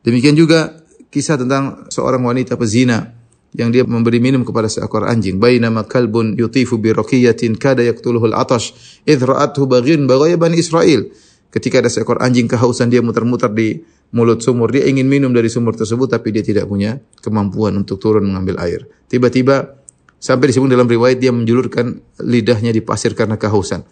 Demikian 0.07 0.39
juga 0.39 0.79
kisah 1.11 1.35
tentang 1.35 1.91
seorang 1.91 2.23
wanita 2.23 2.55
pezina 2.55 3.18
yang 3.57 3.73
dia 3.73 3.81
memberi 3.81 4.21
minum 4.21 4.45
kepada 4.45 4.69
seekor 4.69 5.09
anjing. 5.09 5.41
Bainama 5.41 5.85
kalbun 5.85 6.37
yutifu 6.37 6.77
bi 6.77 6.93
raqiyatin 6.93 7.57
kada 7.57 7.81
yaqtuluhu 7.81 8.29
al-atash 8.29 9.01
idh 9.09 9.25
ra'athu 9.25 9.65
baghin 9.65 10.05
bani 10.05 10.57
Israel. 10.57 11.09
Ketika 11.49 11.81
ada 11.81 11.89
seekor 11.89 12.21
anjing 12.21 12.45
kehausan 12.45 12.93
dia 12.93 13.01
muter-muter 13.01 13.49
di 13.49 13.81
mulut 14.13 14.41
sumur. 14.41 14.69
Dia 14.73 14.85
ingin 14.85 15.05
minum 15.05 15.33
dari 15.33 15.49
sumur 15.49 15.77
tersebut 15.77 16.09
tapi 16.09 16.33
dia 16.33 16.41
tidak 16.45 16.65
punya 16.69 16.97
kemampuan 17.21 17.77
untuk 17.77 18.01
turun 18.01 18.25
mengambil 18.25 18.61
air. 18.61 18.85
Tiba-tiba 19.09 19.77
sampai 20.17 20.51
disebut 20.51 20.69
dalam 20.69 20.89
riwayat 20.89 21.17
dia 21.21 21.33
menjulurkan 21.33 22.19
lidahnya 22.25 22.73
di 22.73 22.81
pasir 22.81 23.13
karena 23.13 23.37
kehausan. 23.37 23.85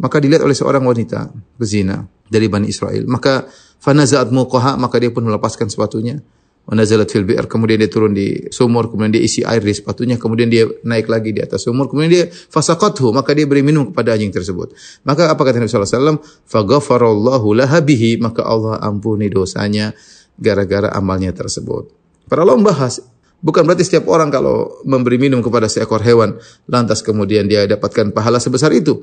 Maka 0.00 0.16
dilihat 0.16 0.40
oleh 0.40 0.56
seorang 0.56 0.80
wanita 0.80 1.28
bezina 1.60 2.00
dari 2.24 2.48
Bani 2.48 2.72
Israel. 2.72 3.04
Maka 3.04 3.44
fanazat 3.80 4.32
muqaha 4.32 4.80
maka 4.80 4.96
dia 4.96 5.12
pun 5.12 5.24
melepaskan 5.28 5.68
sepatunya 5.68 6.24
Wanazalat 6.70 7.10
fil 7.10 7.26
bi'r. 7.26 7.50
Kemudian 7.50 7.82
dia 7.82 7.90
turun 7.90 8.14
di 8.14 8.46
sumur, 8.54 8.86
kemudian 8.86 9.18
dia 9.18 9.22
isi 9.26 9.42
air 9.42 9.58
di 9.58 9.74
sepatunya, 9.74 10.14
kemudian 10.14 10.46
dia 10.46 10.70
naik 10.86 11.10
lagi 11.10 11.34
di 11.34 11.42
atas 11.42 11.66
sumur, 11.66 11.90
kemudian 11.90 12.10
dia 12.14 12.24
fasaqathu, 12.30 13.10
maka 13.10 13.34
dia 13.34 13.50
beri 13.50 13.66
minum 13.66 13.90
kepada 13.90 14.14
anjing 14.14 14.30
tersebut. 14.30 14.70
Maka 15.02 15.34
apa 15.34 15.42
kata 15.42 15.58
Nabi 15.58 15.66
sallallahu 15.66 15.90
alaihi 15.90 16.22
wasallam? 16.46 17.50
Laha 17.58 17.78
bihi, 17.82 18.22
maka 18.22 18.46
Allah 18.46 18.78
ampuni 18.86 19.26
dosanya 19.26 19.90
gara-gara 20.38 20.94
amalnya 20.94 21.34
tersebut. 21.34 21.90
Para 22.30 22.46
ulama 22.46 22.70
bahas 22.70 23.02
Bukan 23.40 23.64
berarti 23.64 23.88
setiap 23.88 24.04
orang 24.12 24.28
kalau 24.28 24.84
memberi 24.84 25.16
minum 25.16 25.40
kepada 25.40 25.64
seekor 25.64 26.04
hewan, 26.04 26.36
lantas 26.68 27.00
kemudian 27.00 27.48
dia 27.48 27.64
dapatkan 27.64 28.12
pahala 28.12 28.36
sebesar 28.36 28.68
itu. 28.76 29.00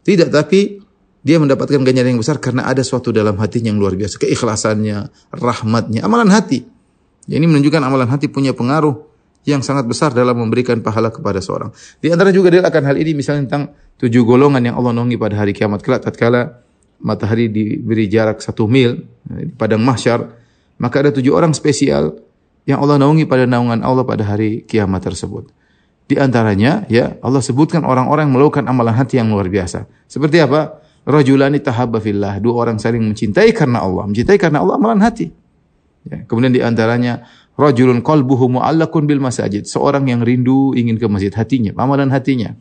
Tidak, 0.00 0.32
tapi 0.32 0.80
dia 1.20 1.36
mendapatkan 1.36 1.84
ganjaran 1.84 2.16
yang 2.16 2.20
besar 2.20 2.40
karena 2.40 2.64
ada 2.64 2.80
suatu 2.80 3.12
dalam 3.12 3.36
hatinya 3.36 3.68
yang 3.68 3.80
luar 3.80 3.92
biasa. 3.92 4.16
Keikhlasannya, 4.20 5.08
rahmatnya, 5.36 6.00
amalan 6.00 6.32
hati. 6.32 6.64
Ini 7.24 7.46
menunjukkan 7.48 7.80
amalan 7.80 8.08
hati 8.08 8.28
punya 8.28 8.52
pengaruh 8.52 8.94
yang 9.44 9.60
sangat 9.60 9.84
besar 9.84 10.12
dalam 10.12 10.36
memberikan 10.40 10.80
pahala 10.80 11.12
kepada 11.12 11.40
seorang. 11.40 11.72
Di 12.00 12.08
antara 12.08 12.32
juga 12.32 12.48
dia 12.52 12.64
akan 12.64 12.82
hal 12.84 12.96
ini 12.96 13.12
misalnya 13.12 13.48
tentang 13.48 13.64
tujuh 14.00 14.24
golongan 14.24 14.60
yang 14.60 14.76
Allah 14.80 14.92
nongi 14.96 15.20
pada 15.20 15.36
hari 15.36 15.52
kiamat 15.52 15.84
kelak 15.84 16.04
tatkala 16.04 16.64
matahari 17.04 17.52
diberi 17.52 18.08
jarak 18.08 18.40
satu 18.40 18.64
mil 18.64 19.04
di 19.28 19.52
padang 19.52 19.84
mahsyar, 19.84 20.24
maka 20.80 21.04
ada 21.04 21.10
tujuh 21.12 21.36
orang 21.36 21.52
spesial 21.52 22.16
yang 22.64 22.80
Allah 22.80 22.96
naungi 22.96 23.28
pada 23.28 23.44
naungan 23.44 23.84
Allah 23.84 24.08
pada 24.08 24.24
hari 24.24 24.64
kiamat 24.64 25.04
tersebut. 25.04 25.52
Di 26.04 26.20
antaranya, 26.20 26.84
ya 26.88 27.16
Allah 27.20 27.40
sebutkan 27.40 27.84
orang-orang 27.84 28.28
yang 28.28 28.34
melakukan 28.36 28.64
amalan 28.68 28.92
hati 28.92 29.20
yang 29.20 29.32
luar 29.32 29.48
biasa. 29.48 29.88
Seperti 30.08 30.40
apa? 30.40 30.80
Rajulani 31.04 31.60
tahabba 31.60 32.00
fillah. 32.00 32.40
Dua 32.40 32.64
orang 32.64 32.80
saling 32.80 33.00
mencintai 33.04 33.52
karena 33.56 33.84
Allah. 33.84 34.08
Mencintai 34.08 34.36
karena 34.36 34.60
Allah 34.64 34.76
amalan 34.80 35.00
hati. 35.00 35.32
Ya, 36.04 36.24
kemudian 36.28 36.52
di 36.52 36.60
antaranya 36.60 37.24
rajulun 37.56 38.04
qalbuhu 38.04 38.60
mu'allakun 38.60 39.08
bil 39.08 39.24
masajid, 39.24 39.64
seorang 39.64 40.04
yang 40.10 40.20
rindu 40.20 40.76
ingin 40.76 41.00
ke 41.00 41.06
masjid 41.08 41.32
hatinya, 41.32 41.72
amalan 41.80 42.12
hatinya. 42.12 42.52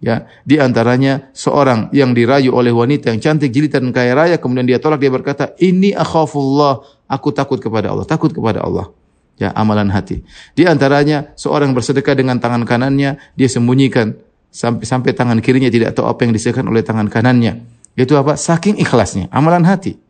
Ya, 0.00 0.24
di 0.48 0.56
antaranya 0.56 1.28
seorang 1.36 1.92
yang 1.92 2.16
dirayu 2.16 2.56
oleh 2.56 2.72
wanita 2.72 3.12
yang 3.12 3.20
cantik, 3.20 3.52
jilitan 3.52 3.84
kaya 3.92 4.16
raya, 4.16 4.36
kemudian 4.40 4.64
dia 4.64 4.80
tolak 4.80 4.96
dia 4.96 5.12
berkata, 5.12 5.52
"Ini 5.60 5.92
akhafullah, 5.92 7.04
aku 7.04 7.36
takut 7.36 7.60
kepada 7.60 7.92
Allah, 7.92 8.08
takut 8.08 8.32
kepada 8.32 8.64
Allah." 8.64 8.88
Ya, 9.36 9.52
amalan 9.52 9.92
hati. 9.92 10.24
Di 10.56 10.64
antaranya 10.64 11.36
seorang 11.36 11.76
bersedekah 11.76 12.16
dengan 12.16 12.40
tangan 12.40 12.64
kanannya, 12.64 13.20
dia 13.36 13.48
sembunyikan 13.48 14.16
sampai 14.48 14.84
sampai 14.88 15.12
tangan 15.12 15.38
kirinya 15.44 15.68
tidak 15.68 15.92
tahu 15.92 16.08
apa 16.08 16.24
yang 16.24 16.32
disediakan 16.32 16.72
oleh 16.72 16.80
tangan 16.80 17.08
kanannya. 17.12 17.60
Itu 17.92 18.16
apa? 18.16 18.40
Saking 18.40 18.80
ikhlasnya, 18.80 19.28
amalan 19.28 19.68
hati. 19.68 20.00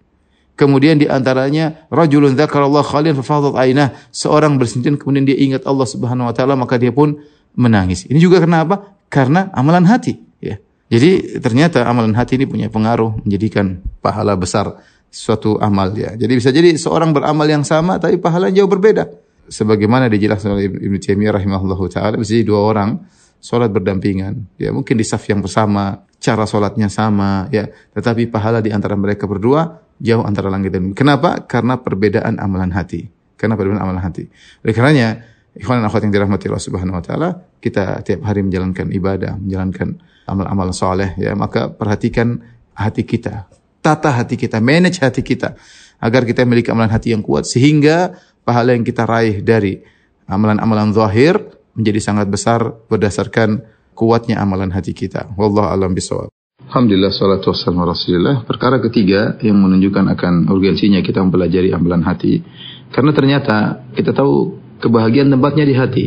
Kemudian 0.61 1.01
di 1.01 1.09
antaranya 1.09 1.89
rajulun 1.89 2.37
dzakarallahu 2.37 2.85
khalian 2.85 3.17
fa 3.17 3.41
ainah, 3.57 3.97
seorang 4.13 4.61
bersintin 4.61 5.01
kemudian 5.01 5.25
dia 5.25 5.41
ingat 5.41 5.65
Allah 5.65 5.89
Subhanahu 5.89 6.29
wa 6.29 6.35
taala 6.37 6.53
maka 6.53 6.77
dia 6.77 6.93
pun 6.93 7.17
menangis. 7.57 8.05
Ini 8.05 8.21
juga 8.21 8.45
karena 8.45 8.69
apa? 8.69 8.93
Karena 9.09 9.49
amalan 9.57 9.89
hati, 9.89 10.21
ya. 10.37 10.61
Jadi 10.93 11.41
ternyata 11.41 11.89
amalan 11.89 12.13
hati 12.13 12.37
ini 12.37 12.45
punya 12.45 12.69
pengaruh 12.69 13.25
menjadikan 13.25 13.81
pahala 14.05 14.37
besar 14.37 14.77
suatu 15.09 15.57
amal 15.65 15.97
ya. 15.97 16.13
Jadi 16.13 16.33
bisa 16.37 16.53
jadi 16.53 16.77
seorang 16.77 17.17
beramal 17.17 17.49
yang 17.49 17.65
sama 17.65 17.97
tapi 17.97 18.21
pahala 18.21 18.53
jauh 18.53 18.69
berbeda. 18.69 19.09
Sebagaimana 19.49 20.13
dijelaskan 20.13 20.61
oleh 20.61 20.69
Ibnu 20.69 21.01
Taimiyah 21.01 21.41
rahimahullahu 21.41 21.89
taala 21.89 22.21
bisa 22.21 22.37
jadi 22.37 22.45
dua 22.45 22.69
orang 22.69 23.01
salat 23.41 23.73
berdampingan, 23.73 24.61
ya 24.61 24.77
mungkin 24.77 25.01
di 25.01 25.09
saf 25.09 25.25
yang 25.25 25.41
bersama, 25.41 26.05
cara 26.21 26.45
salatnya 26.45 26.93
sama, 26.93 27.49
ya, 27.49 27.73
tetapi 27.97 28.29
pahala 28.29 28.61
di 28.61 28.69
antara 28.69 28.93
mereka 29.01 29.25
berdua 29.25 29.89
jauh 30.01 30.25
antara 30.25 30.49
langit 30.49 30.73
dan 30.73 30.91
bumi. 30.91 30.97
Kenapa? 30.97 31.45
Karena 31.45 31.77
perbedaan 31.79 32.41
amalan 32.41 32.73
hati. 32.73 33.07
Karena 33.37 33.55
perbedaan 33.55 33.85
amalan 33.85 34.03
hati. 34.03 34.27
Oleh 34.65 34.75
karenanya, 34.75 35.09
ikhwan 35.55 35.81
dan 35.81 35.87
akhwat 35.87 36.03
yang 36.09 36.13
dirahmati 36.17 36.49
Allah 36.49 36.65
Subhanahu 36.65 36.97
wa 36.99 37.05
taala, 37.05 37.29
kita 37.61 38.01
tiap 38.03 38.25
hari 38.25 38.41
menjalankan 38.41 38.89
ibadah, 38.91 39.37
menjalankan 39.37 40.01
amal-amal 40.25 40.73
soleh 40.73 41.13
ya, 41.21 41.37
maka 41.37 41.69
perhatikan 41.69 42.41
hati 42.73 43.05
kita. 43.05 43.47
Tata 43.81 44.13
hati 44.13 44.37
kita, 44.37 44.61
manage 44.61 45.01
hati 45.01 45.25
kita 45.25 45.57
agar 46.01 46.25
kita 46.25 46.45
memiliki 46.45 46.73
amalan 46.73 46.93
hati 46.93 47.13
yang 47.13 47.25
kuat 47.25 47.49
sehingga 47.49 48.17
pahala 48.45 48.77
yang 48.77 48.85
kita 48.85 49.05
raih 49.05 49.45
dari 49.45 49.81
amalan-amalan 50.29 50.93
zahir 50.97 51.37
menjadi 51.77 52.01
sangat 52.01 52.27
besar 52.29 52.77
berdasarkan 52.89 53.65
kuatnya 53.97 54.41
amalan 54.41 54.73
hati 54.73 54.97
kita. 54.97 55.33
Wallahu 55.37 55.69
alam 55.69 55.93
bisawab. 55.93 56.40
Alhamdulillah 56.69 57.09
salatu 57.09 57.57
wassalamu 57.57 57.89
rasulillah. 57.89 58.45
Perkara 58.45 58.77
ketiga 58.85 59.41
yang 59.41 59.57
menunjukkan 59.57 60.05
akan 60.13 60.53
urgensinya 60.53 61.01
kita 61.01 61.25
mempelajari 61.25 61.73
amalan 61.73 62.05
hati. 62.05 62.45
Karena 62.93 63.17
ternyata 63.17 63.87
kita 63.97 64.13
tahu 64.13 64.61
kebahagiaan 64.83 65.33
tempatnya 65.33 65.65
di 65.65 65.75
hati. 65.75 66.07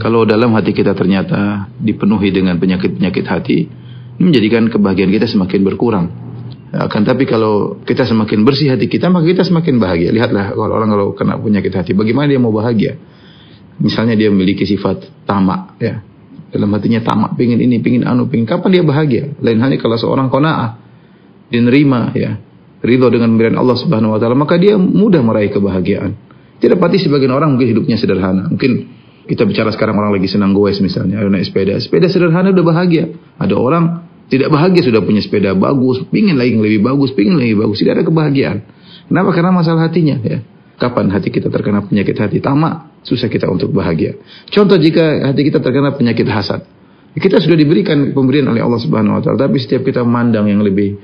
Kalau 0.00 0.24
dalam 0.24 0.52
hati 0.56 0.72
kita 0.72 0.96
ternyata 0.96 1.68
dipenuhi 1.76 2.28
dengan 2.32 2.56
penyakit-penyakit 2.56 3.24
hati, 3.28 3.58
ini 4.16 4.22
menjadikan 4.32 4.68
kebahagiaan 4.72 5.12
kita 5.12 5.28
semakin 5.28 5.60
berkurang. 5.64 6.06
Akan 6.76 7.04
tapi 7.04 7.24
kalau 7.24 7.80
kita 7.84 8.04
semakin 8.04 8.44
bersih 8.44 8.72
hati 8.72 8.88
kita, 8.88 9.08
maka 9.08 9.24
kita 9.24 9.44
semakin 9.44 9.80
bahagia. 9.80 10.12
Lihatlah 10.12 10.52
kalau 10.52 10.72
orang 10.76 10.92
kalau 10.92 11.06
kena 11.16 11.40
penyakit 11.40 11.72
hati, 11.72 11.92
bagaimana 11.96 12.28
dia 12.28 12.40
mau 12.40 12.52
bahagia? 12.52 13.00
Misalnya 13.80 14.16
dia 14.16 14.28
memiliki 14.32 14.64
sifat 14.64 15.24
tamak, 15.24 15.76
ya 15.80 16.00
dalam 16.56 16.72
hatinya 16.72 17.04
tamak, 17.04 17.36
pingin 17.36 17.60
ini, 17.60 17.78
pingin 17.84 18.02
anu, 18.08 18.26
pingin 18.26 18.48
kapan 18.48 18.80
dia 18.80 18.82
bahagia? 18.82 19.24
Lain 19.44 19.60
halnya 19.60 19.76
kalau 19.76 20.00
seorang 20.00 20.32
kona'ah, 20.32 20.80
dia 21.52 21.60
nerima 21.60 22.10
ya, 22.16 22.40
ridho 22.80 23.06
dengan 23.12 23.36
pemberian 23.36 23.60
Allah 23.60 23.76
Subhanahu 23.76 24.16
wa 24.16 24.18
taala, 24.18 24.34
maka 24.34 24.56
dia 24.56 24.74
mudah 24.80 25.20
meraih 25.20 25.52
kebahagiaan. 25.52 26.16
Tidak 26.56 26.80
pasti 26.80 27.04
sebagian 27.04 27.36
orang 27.36 27.54
mungkin 27.54 27.68
hidupnya 27.68 28.00
sederhana. 28.00 28.48
Mungkin 28.48 28.72
kita 29.28 29.44
bicara 29.44 29.68
sekarang 29.76 30.00
orang 30.00 30.16
lagi 30.16 30.26
senang 30.32 30.56
goes 30.56 30.80
misalnya, 30.80 31.20
ada 31.20 31.28
naik 31.28 31.46
sepeda. 31.46 31.76
Sepeda 31.76 32.08
sederhana 32.08 32.50
udah 32.50 32.64
bahagia. 32.64 33.12
Ada 33.36 33.54
orang 33.54 33.84
tidak 34.26 34.50
bahagia 34.50 34.82
sudah 34.82 35.04
punya 35.04 35.22
sepeda 35.22 35.54
bagus, 35.54 36.02
pingin 36.10 36.34
lagi 36.34 36.56
yang 36.56 36.64
lebih 36.64 36.82
bagus, 36.82 37.14
pingin 37.14 37.38
lebih 37.38 37.62
bagus, 37.62 37.78
tidak 37.84 38.02
ada 38.02 38.04
kebahagiaan. 38.08 38.58
Kenapa? 39.06 39.30
Karena 39.30 39.50
masalah 39.54 39.86
hatinya 39.86 40.18
ya. 40.18 40.42
Kapan 40.76 41.08
hati 41.08 41.32
kita 41.32 41.48
terkena 41.48 41.84
penyakit 41.88 42.16
hati 42.20 42.38
tamak, 42.44 43.00
susah 43.00 43.32
kita 43.32 43.48
untuk 43.48 43.72
bahagia. 43.72 44.20
Contoh 44.52 44.76
jika 44.76 45.24
hati 45.24 45.48
kita 45.48 45.64
terkena 45.64 45.96
penyakit 45.96 46.28
hasad. 46.28 46.68
Kita 47.16 47.40
sudah 47.40 47.56
diberikan 47.56 48.12
pemberian 48.12 48.44
oleh 48.52 48.60
Allah 48.60 48.76
Subhanahu 48.76 49.16
wa 49.16 49.22
taala, 49.24 49.48
tapi 49.48 49.56
setiap 49.56 49.88
kita 49.88 50.04
memandang 50.04 50.52
yang 50.52 50.60
lebih 50.60 51.00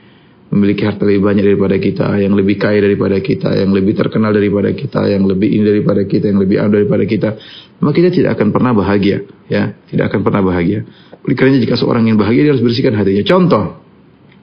memiliki 0.53 0.85
harta 0.85 1.09
lebih 1.09 1.25
banyak 1.25 1.45
daripada 1.49 1.77
kita, 1.81 2.07
yang 2.21 2.37
lebih 2.37 2.61
kaya 2.61 2.85
daripada 2.85 3.17
kita, 3.17 3.57
yang 3.57 3.73
lebih 3.73 3.97
terkenal 3.97 4.37
daripada 4.37 4.69
kita, 4.77 5.09
yang 5.09 5.25
lebih 5.25 5.49
ini 5.49 5.65
daripada 5.65 6.05
kita, 6.05 6.29
yang 6.29 6.39
lebih 6.45 6.57
anu 6.61 6.71
daripada 6.77 7.05
kita, 7.09 7.29
maka 7.81 7.95
kita 7.97 8.13
tidak 8.13 8.31
akan 8.37 8.53
pernah 8.53 8.77
bahagia, 8.77 9.25
ya, 9.49 9.73
tidak 9.89 10.13
akan 10.13 10.21
pernah 10.21 10.45
bahagia. 10.45 10.85
Oleh 11.25 11.37
karena 11.41 11.57
jika 11.57 11.81
seorang 11.81 12.05
ingin 12.05 12.21
bahagia 12.21 12.45
dia 12.45 12.53
harus 12.53 12.61
bersihkan 12.61 12.93
hatinya. 12.93 13.25
Contoh, 13.25 13.81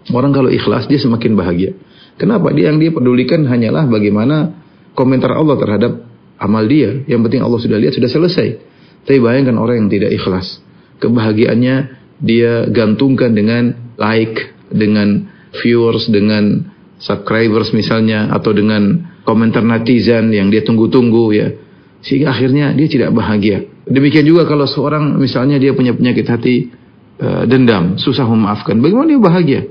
orang 0.10 0.34
kalau 0.34 0.50
ikhlas 0.50 0.90
dia 0.90 0.98
semakin 0.98 1.38
bahagia. 1.38 1.78
Kenapa? 2.18 2.50
Dia 2.58 2.74
yang 2.74 2.82
dia 2.82 2.90
pedulikan 2.90 3.46
hanyalah 3.46 3.86
bagaimana 3.86 4.58
komentar 4.94 5.34
Allah 5.34 5.56
terhadap 5.60 5.92
amal 6.40 6.64
dia. 6.66 7.04
Yang 7.06 7.30
penting 7.30 7.42
Allah 7.44 7.60
sudah 7.60 7.78
lihat, 7.78 7.94
sudah 7.96 8.10
selesai. 8.10 8.48
Tapi 9.04 9.18
bayangkan 9.20 9.58
orang 9.60 9.86
yang 9.86 9.90
tidak 9.92 10.12
ikhlas. 10.16 10.60
Kebahagiaannya 11.00 11.76
dia 12.20 12.68
gantungkan 12.68 13.32
dengan 13.32 13.96
like, 13.96 14.56
dengan 14.70 15.28
viewers, 15.56 16.12
dengan 16.12 16.68
subscribers 17.00 17.72
misalnya, 17.72 18.30
atau 18.36 18.52
dengan 18.52 19.08
komentar 19.24 19.64
netizen 19.64 20.32
yang 20.36 20.52
dia 20.52 20.62
tunggu-tunggu 20.62 21.26
ya. 21.32 21.48
Sehingga 22.04 22.32
akhirnya 22.32 22.72
dia 22.76 22.88
tidak 22.88 23.12
bahagia. 23.12 23.68
Demikian 23.90 24.24
juga 24.28 24.46
kalau 24.46 24.70
seorang 24.70 25.18
misalnya 25.18 25.58
dia 25.58 25.74
punya 25.74 25.96
penyakit 25.96 26.26
hati 26.28 26.56
uh, 27.20 27.44
dendam, 27.50 27.98
susah 27.98 28.24
memaafkan. 28.28 28.78
Bagaimana 28.80 29.08
dia 29.10 29.22
bahagia? 29.22 29.62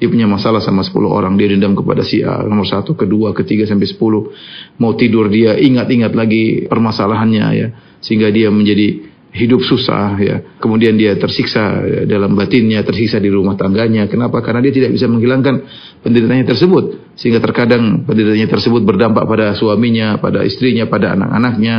Dia 0.00 0.08
punya 0.08 0.24
masalah 0.24 0.64
sama 0.64 0.80
10 0.80 0.96
orang, 1.04 1.36
dia 1.36 1.52
dendam 1.52 1.76
kepada 1.76 2.00
si 2.00 2.24
A, 2.24 2.40
nomor 2.48 2.64
satu, 2.64 2.96
kedua, 2.96 3.36
ketiga, 3.36 3.68
sampai 3.68 3.84
10. 3.84 4.80
Mau 4.80 4.96
tidur 4.96 5.28
dia 5.28 5.60
ingat-ingat 5.60 6.16
lagi 6.16 6.64
permasalahannya 6.64 7.46
ya. 7.52 7.68
Sehingga 8.00 8.32
dia 8.32 8.48
menjadi 8.48 9.12
hidup 9.30 9.62
susah 9.62 10.18
ya. 10.18 10.36
Kemudian 10.58 10.98
dia 10.98 11.14
tersiksa 11.14 11.84
dalam 12.08 12.34
batinnya, 12.34 12.82
tersiksa 12.82 13.22
di 13.22 13.30
rumah 13.30 13.54
tangganya. 13.54 14.08
Kenapa? 14.08 14.42
Karena 14.42 14.64
dia 14.64 14.72
tidak 14.74 14.96
bisa 14.96 15.06
menghilangkan 15.06 15.68
penderitaannya 16.02 16.46
tersebut. 16.48 17.14
Sehingga 17.20 17.38
terkadang 17.38 18.08
penderitaannya 18.08 18.48
tersebut 18.48 18.82
berdampak 18.82 19.28
pada 19.28 19.52
suaminya, 19.52 20.18
pada 20.18 20.42
istrinya, 20.42 20.88
pada 20.88 21.12
anak-anaknya. 21.12 21.74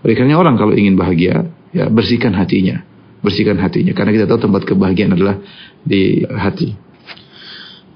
Oleh 0.00 0.14
karena 0.16 0.40
orang 0.40 0.56
kalau 0.56 0.72
ingin 0.72 0.96
bahagia, 0.96 1.46
ya 1.70 1.92
bersihkan 1.92 2.34
hatinya. 2.34 2.82
Bersihkan 3.20 3.60
hatinya. 3.60 3.92
Karena 3.92 4.16
kita 4.16 4.24
tahu 4.24 4.48
tempat 4.48 4.64
kebahagiaan 4.64 5.12
adalah 5.12 5.36
di 5.84 6.24
hati. 6.24 6.85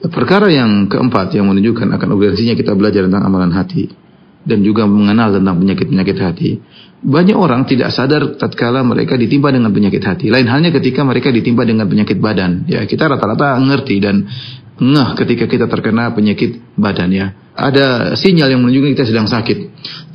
Perkara 0.01 0.49
yang 0.49 0.89
keempat 0.89 1.37
yang 1.37 1.45
menunjukkan 1.53 1.93
akan 1.93 2.09
urgensinya 2.17 2.57
kita 2.57 2.73
belajar 2.73 3.05
tentang 3.05 3.21
amalan 3.21 3.53
hati 3.53 3.93
dan 4.41 4.65
juga 4.65 4.89
mengenal 4.89 5.37
tentang 5.37 5.61
penyakit-penyakit 5.61 6.17
hati. 6.17 6.51
Banyak 7.01 7.37
orang 7.37 7.69
tidak 7.69 7.93
sadar 7.93 8.37
tatkala 8.41 8.81
mereka 8.81 9.17
ditimpa 9.21 9.53
dengan 9.53 9.73
penyakit 9.73 10.01
hati. 10.01 10.33
Lain 10.33 10.49
halnya 10.49 10.73
ketika 10.73 11.05
mereka 11.05 11.29
ditimpa 11.29 11.69
dengan 11.69 11.85
penyakit 11.89 12.17
badan. 12.17 12.65
Ya, 12.65 12.85
kita 12.89 13.09
rata-rata 13.09 13.61
ngerti 13.61 13.97
dan 14.01 14.25
ngeh 14.81 15.09
ketika 15.21 15.45
kita 15.45 15.69
terkena 15.69 16.13
penyakit 16.17 16.61
badan 16.81 17.13
ya. 17.13 17.27
Ada 17.53 18.17
sinyal 18.17 18.57
yang 18.57 18.65
menunjukkan 18.65 18.97
kita 18.97 19.05
sedang 19.05 19.29
sakit. 19.29 19.59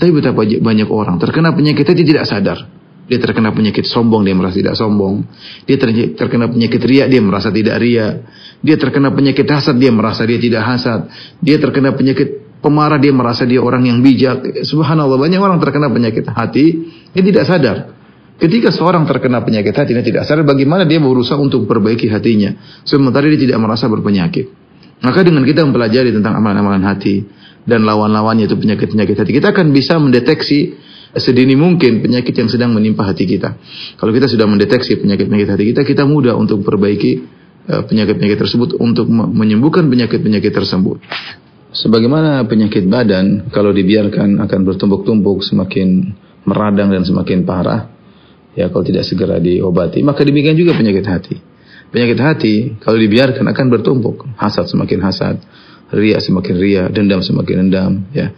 Tapi 0.01 0.09
betapa 0.09 0.41
banyak 0.41 0.89
orang 0.89 1.21
terkena 1.21 1.53
penyakit 1.53 1.85
hati 1.85 2.01
tidak 2.01 2.25
sadar. 2.25 2.65
Dia 3.05 3.21
terkena 3.21 3.53
penyakit 3.53 3.85
sombong, 3.85 4.25
dia 4.25 4.33
merasa 4.33 4.57
tidak 4.57 4.73
sombong. 4.73 5.25
Dia 5.69 5.77
terkena 6.17 6.49
penyakit 6.49 6.81
ria, 6.81 7.05
dia 7.05 7.21
merasa 7.21 7.53
tidak 7.53 7.77
ria. 7.77 8.25
Dia 8.65 8.75
terkena 8.81 9.13
penyakit 9.13 9.45
hasad, 9.45 9.77
dia 9.77 9.93
merasa 9.93 10.25
dia 10.25 10.41
tidak 10.41 10.65
hasad. 10.65 11.09
Dia 11.37 11.61
terkena 11.61 11.93
penyakit 11.93 12.45
pemarah 12.65 12.97
dia 12.97 13.13
merasa 13.13 13.45
dia 13.45 13.61
orang 13.61 13.85
yang 13.85 14.01
bijak. 14.01 14.65
Subhanallah 14.65 15.21
banyak 15.21 15.37
orang 15.37 15.61
terkena 15.61 15.93
penyakit 15.93 16.25
hati 16.33 16.65
dia 17.13 17.21
tidak 17.21 17.45
sadar. 17.45 17.77
Ketika 18.41 18.73
seorang 18.73 19.05
terkena 19.05 19.45
penyakit 19.45 19.77
hati 19.77 19.93
dia 19.93 20.01
tidak 20.01 20.25
sadar 20.25 20.41
bagaimana 20.41 20.89
dia 20.89 20.97
berusaha 20.97 21.37
untuk 21.37 21.69
perbaiki 21.69 22.09
hatinya 22.09 22.81
sementara 22.81 23.29
dia 23.29 23.37
tidak 23.37 23.61
merasa 23.61 23.85
berpenyakit. 23.85 24.49
Maka 25.05 25.21
dengan 25.21 25.45
kita 25.45 25.61
mempelajari 25.61 26.09
tentang 26.09 26.41
amalan-amalan 26.41 26.81
hati 26.89 27.21
dan 27.69 27.85
lawan-lawannya 27.85 28.49
itu 28.49 28.57
penyakit-penyakit 28.57 29.13
hati 29.13 29.31
kita 29.37 29.53
akan 29.53 29.69
bisa 29.69 30.01
mendeteksi 30.01 30.73
sedini 31.15 31.55
mungkin 31.55 32.03
penyakit 32.03 32.35
yang 32.35 32.51
sedang 32.51 32.75
menimpa 32.75 33.07
hati 33.07 33.23
kita. 33.23 33.55
Kalau 33.95 34.11
kita 34.11 34.27
sudah 34.27 34.43
mendeteksi 34.47 34.99
penyakit-penyakit 34.99 35.49
hati 35.49 35.63
kita, 35.71 35.81
kita 35.87 36.03
mudah 36.03 36.35
untuk 36.35 36.61
perbaiki 36.61 37.11
eh, 37.71 37.83
penyakit-penyakit 37.87 38.39
tersebut 38.39 38.69
untuk 38.77 39.07
menyembuhkan 39.11 39.87
penyakit-penyakit 39.87 40.51
tersebut. 40.51 40.99
Sebagaimana 41.75 42.47
penyakit 42.47 42.87
badan 42.87 43.51
kalau 43.51 43.75
dibiarkan 43.75 44.39
akan 44.39 44.59
bertumpuk-tumpuk 44.63 45.43
semakin 45.43 46.15
meradang 46.47 46.87
dan 46.87 47.03
semakin 47.03 47.43
parah 47.43 47.91
ya 48.55 48.71
kalau 48.71 48.87
tidak 48.87 49.03
segera 49.03 49.43
diobati 49.43 49.99
maka 49.99 50.23
demikian 50.23 50.55
juga 50.55 50.71
penyakit 50.71 51.03
hati. 51.03 51.35
Penyakit 51.91 52.19
hati 52.19 52.55
kalau 52.79 52.99
dibiarkan 52.99 53.43
akan 53.43 53.65
bertumpuk, 53.71 54.27
hasad 54.35 54.67
semakin 54.67 54.99
hasad, 55.03 55.35
ria 55.95 56.19
semakin 56.19 56.55
ria, 56.59 56.83
dendam 56.91 57.23
semakin 57.23 57.67
dendam 57.67 57.91
ya. 58.11 58.31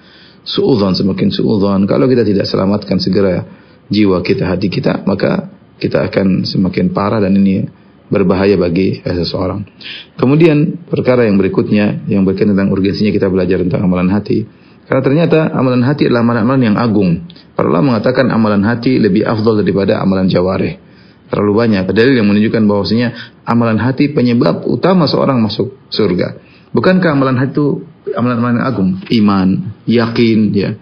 Suudzon 0.47 0.95
semakin 0.95 1.27
suudzon. 1.27 1.83
Kalau 1.83 2.07
kita 2.07 2.23
tidak 2.23 2.47
selamatkan 2.47 3.03
segera 3.03 3.43
jiwa 3.91 4.23
kita, 4.23 4.47
hati 4.47 4.71
kita, 4.71 5.03
maka 5.03 5.51
kita 5.75 6.07
akan 6.07 6.47
semakin 6.47 6.95
parah 6.95 7.19
dan 7.19 7.35
ini 7.35 7.67
berbahaya 8.07 8.55
bagi 8.55 9.03
seseorang. 9.03 9.67
Kemudian 10.15 10.87
perkara 10.87 11.27
yang 11.27 11.35
berikutnya 11.35 12.07
yang 12.07 12.23
berkaitan 12.23 12.55
tentang 12.55 12.71
urgensinya 12.71 13.11
kita 13.11 13.27
belajar 13.27 13.59
tentang 13.59 13.83
amalan 13.83 14.07
hati. 14.07 14.47
Karena 14.87 15.03
ternyata 15.03 15.39
amalan 15.51 15.83
hati 15.83 16.07
adalah 16.07 16.23
amalan-amalan 16.23 16.61
yang 16.63 16.77
agung. 16.79 17.27
Para 17.59 17.67
ulama 17.67 17.99
mengatakan 17.99 18.31
amalan 18.31 18.63
hati 18.63 18.95
lebih 18.95 19.27
afdol 19.27 19.59
daripada 19.59 19.99
amalan 19.99 20.31
jawareh. 20.31 20.79
Terlalu 21.27 21.53
banyak 21.59 21.91
dalil 21.91 22.15
yang 22.15 22.27
menunjukkan 22.31 22.63
bahwasanya 22.63 23.07
amalan 23.43 23.83
hati 23.83 24.15
penyebab 24.15 24.63
utama 24.63 25.03
seorang 25.11 25.43
masuk 25.43 25.75
surga. 25.91 26.46
Bukankah 26.75 27.15
amalan 27.15 27.39
hati 27.39 27.55
itu 27.55 27.67
amalan-amalan 28.11 28.59
agung? 28.63 28.89
Iman, 29.11 29.75
yakin, 29.87 30.39
ya, 30.51 30.75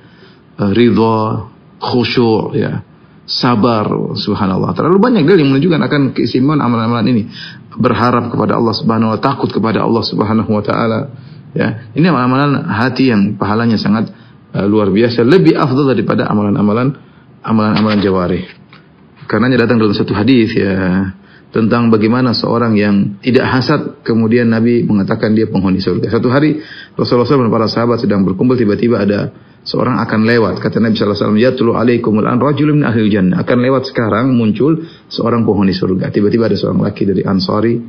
ridha, 0.57 1.49
khusyuk, 1.77 2.57
ya, 2.57 2.81
sabar 3.25 3.89
subhanallah. 4.13 4.77
Terlalu 4.77 4.97
banyak 5.01 5.21
dalil 5.25 5.45
yang 5.45 5.51
menunjukkan 5.53 5.81
akan 5.81 6.01
keistimewaan 6.13 6.61
amalan-amalan 6.61 7.05
ini. 7.09 7.23
Berharap 7.75 8.31
kepada 8.31 8.55
Allah 8.55 8.71
subhanahu 8.71 9.17
wa 9.17 9.19
takut 9.19 9.49
kepada 9.51 9.83
Allah 9.83 10.03
subhanahu 10.05 10.47
wa 10.47 10.63
taala 10.63 11.11
ya. 11.51 11.91
Ini 11.91 12.05
amalan-amalan 12.07 12.69
hati 12.71 13.11
yang 13.11 13.35
pahalanya 13.35 13.75
sangat 13.75 14.13
uh, 14.55 14.63
luar 14.69 14.93
biasa. 14.93 15.25
Lebih 15.25 15.57
afdal 15.57 15.91
daripada 15.91 16.29
amalan-amalan 16.29 16.95
amalan-amalan 17.43 17.99
jawarih. 17.99 18.45
Karena 19.25 19.57
datang 19.57 19.81
dalam 19.81 19.97
satu 19.97 20.13
hadis 20.13 20.53
ya 20.53 21.11
tentang 21.55 21.87
bagaimana 21.87 22.35
seorang 22.35 22.75
yang 22.75 23.15
tidak 23.23 23.47
hasad 23.47 24.03
kemudian 24.03 24.51
Nabi 24.51 24.83
mengatakan 24.83 25.31
dia 25.31 25.47
penghuni 25.47 25.79
surga 25.79 26.11
satu 26.11 26.27
hari 26.27 26.59
Rasulullah 26.99 27.23
SAW 27.23 27.47
dan 27.47 27.53
para 27.55 27.67
sahabat 27.71 28.03
sedang 28.03 28.27
berkumpul 28.27 28.59
tiba-tiba 28.59 28.99
ada 28.99 29.31
seorang 29.65 29.97
akan 29.97 30.21
lewat. 30.29 30.61
Kata 30.61 30.77
Nabi 30.77 30.93
sallallahu 30.93 31.17
alaihi 31.17 31.25
wasallam, 31.25 31.41
"Yatlu 31.41 31.71
alaikumul 31.73 32.27
an 32.29 32.37
rajulun 32.37 32.85
ahli 32.85 33.09
jannah." 33.09 33.41
Akan 33.41 33.59
lewat 33.65 33.89
sekarang 33.89 34.31
muncul 34.37 34.85
seorang 35.09 35.41
penghuni 35.41 35.73
surga. 35.73 36.13
Tiba-tiba 36.13 36.47
ada 36.47 36.55
seorang 36.55 36.85
laki 36.85 37.03
dari 37.09 37.25
Ansari, 37.25 37.81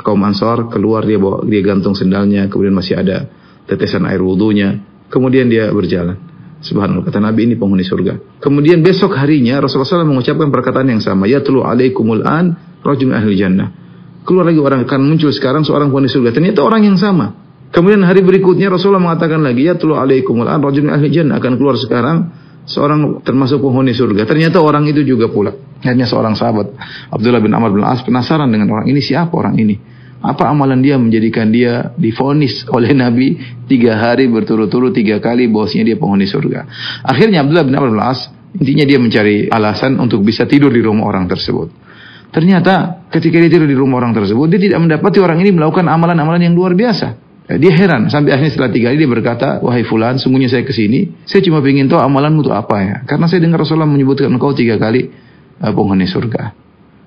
kaum 0.00 0.24
Ansar 0.24 0.72
keluar 0.72 1.04
dia 1.04 1.20
bawa 1.20 1.44
dia 1.44 1.60
gantung 1.60 1.92
sendalnya, 1.92 2.48
kemudian 2.48 2.72
masih 2.72 2.96
ada 2.96 3.28
tetesan 3.68 4.08
air 4.08 4.24
wudhunya. 4.24 4.80
Kemudian 5.12 5.46
dia 5.52 5.68
berjalan. 5.70 6.33
Subhanallah 6.64 7.04
kata 7.04 7.20
Nabi 7.20 7.44
ini 7.44 7.54
penghuni 7.60 7.84
surga. 7.84 8.40
Kemudian 8.40 8.80
besok 8.80 9.12
harinya 9.20 9.60
Rasulullah 9.60 10.00
SAW 10.00 10.08
mengucapkan 10.08 10.48
perkataan 10.48 10.88
yang 10.88 11.04
sama. 11.04 11.28
Yatlu 11.28 11.60
alaikumul 11.60 12.24
an 12.24 12.56
rajulun 12.80 13.12
min 13.12 13.16
ahli 13.20 13.36
jannah. 13.36 13.68
Keluar 14.24 14.48
lagi 14.48 14.56
orang 14.64 14.88
akan 14.88 15.00
muncul 15.04 15.28
sekarang 15.28 15.68
seorang 15.68 15.92
penghuni 15.92 16.08
surga. 16.08 16.32
Ternyata 16.32 16.64
orang 16.64 16.88
yang 16.88 16.96
sama. 16.96 17.36
Kemudian 17.68 18.00
hari 18.08 18.24
berikutnya 18.24 18.72
Rasulullah 18.72 19.02
mengatakan 19.02 19.44
lagi 19.44 19.68
ya 19.68 19.76
tulu 19.76 20.00
alaikumul 20.00 20.48
an 20.48 20.64
rajulun 20.64 20.88
ahli 20.88 21.12
jannah 21.12 21.36
akan 21.36 21.52
keluar 21.60 21.76
sekarang 21.76 22.32
seorang 22.64 23.20
termasuk 23.20 23.60
penghuni 23.60 23.92
surga. 23.92 24.24
Ternyata 24.24 24.64
orang 24.64 24.88
itu 24.88 25.04
juga 25.04 25.28
pula. 25.28 25.52
Hanya 25.84 26.08
seorang 26.08 26.32
sahabat 26.32 26.72
Abdullah 27.12 27.44
bin 27.44 27.52
Amr 27.52 27.76
bin 27.76 27.84
As 27.84 28.00
penasaran 28.00 28.48
dengan 28.48 28.72
orang 28.72 28.88
ini 28.88 29.04
siapa 29.04 29.36
orang 29.36 29.60
ini. 29.60 29.76
Apa 30.24 30.48
amalan 30.48 30.80
dia 30.80 30.96
menjadikan 30.96 31.52
dia 31.52 31.92
difonis 32.00 32.64
oleh 32.72 32.96
Nabi 32.96 33.36
tiga 33.68 34.00
hari 34.00 34.24
berturut-turut 34.24 34.96
tiga 34.96 35.20
kali 35.20 35.52
bahwasanya 35.52 35.92
dia 35.92 35.96
penghuni 36.00 36.24
surga. 36.24 36.64
Akhirnya 37.04 37.44
Abdullah 37.44 37.68
bin 37.68 37.76
Amr 37.76 37.92
As 38.00 38.32
intinya 38.56 38.88
dia 38.88 38.96
mencari 38.96 39.52
alasan 39.52 40.00
untuk 40.00 40.24
bisa 40.24 40.48
tidur 40.48 40.72
di 40.72 40.80
rumah 40.80 41.12
orang 41.12 41.28
tersebut. 41.28 41.68
Ternyata 42.32 43.04
ketika 43.12 43.36
dia 43.36 43.52
tidur 43.52 43.68
di 43.68 43.76
rumah 43.76 44.00
orang 44.00 44.16
tersebut 44.16 44.48
dia 44.48 44.60
tidak 44.64 44.80
mendapati 44.80 45.20
orang 45.20 45.44
ini 45.44 45.52
melakukan 45.52 45.84
amalan-amalan 45.84 46.40
yang 46.40 46.56
luar 46.56 46.72
biasa. 46.72 47.20
Eh, 47.44 47.60
dia 47.60 47.76
heran 47.76 48.08
sampai 48.08 48.32
akhirnya 48.32 48.52
setelah 48.56 48.72
tiga 48.72 48.88
hari 48.88 49.04
dia 49.04 49.10
berkata, 49.10 49.60
wahai 49.60 49.84
fulan, 49.84 50.16
sungguhnya 50.16 50.48
saya 50.48 50.64
ke 50.64 50.72
sini, 50.72 51.12
saya 51.28 51.44
cuma 51.44 51.60
ingin 51.60 51.92
tahu 51.92 52.00
amalanmu 52.00 52.40
itu 52.40 52.52
apa 52.56 52.76
ya. 52.80 52.96
Karena 53.04 53.28
saya 53.28 53.44
dengar 53.44 53.60
Rasulullah 53.60 53.84
menyebutkan 53.84 54.32
engkau 54.32 54.56
tiga 54.56 54.80
kali 54.80 55.12
uh, 55.60 55.72
penghuni 55.76 56.08
surga. 56.08 56.63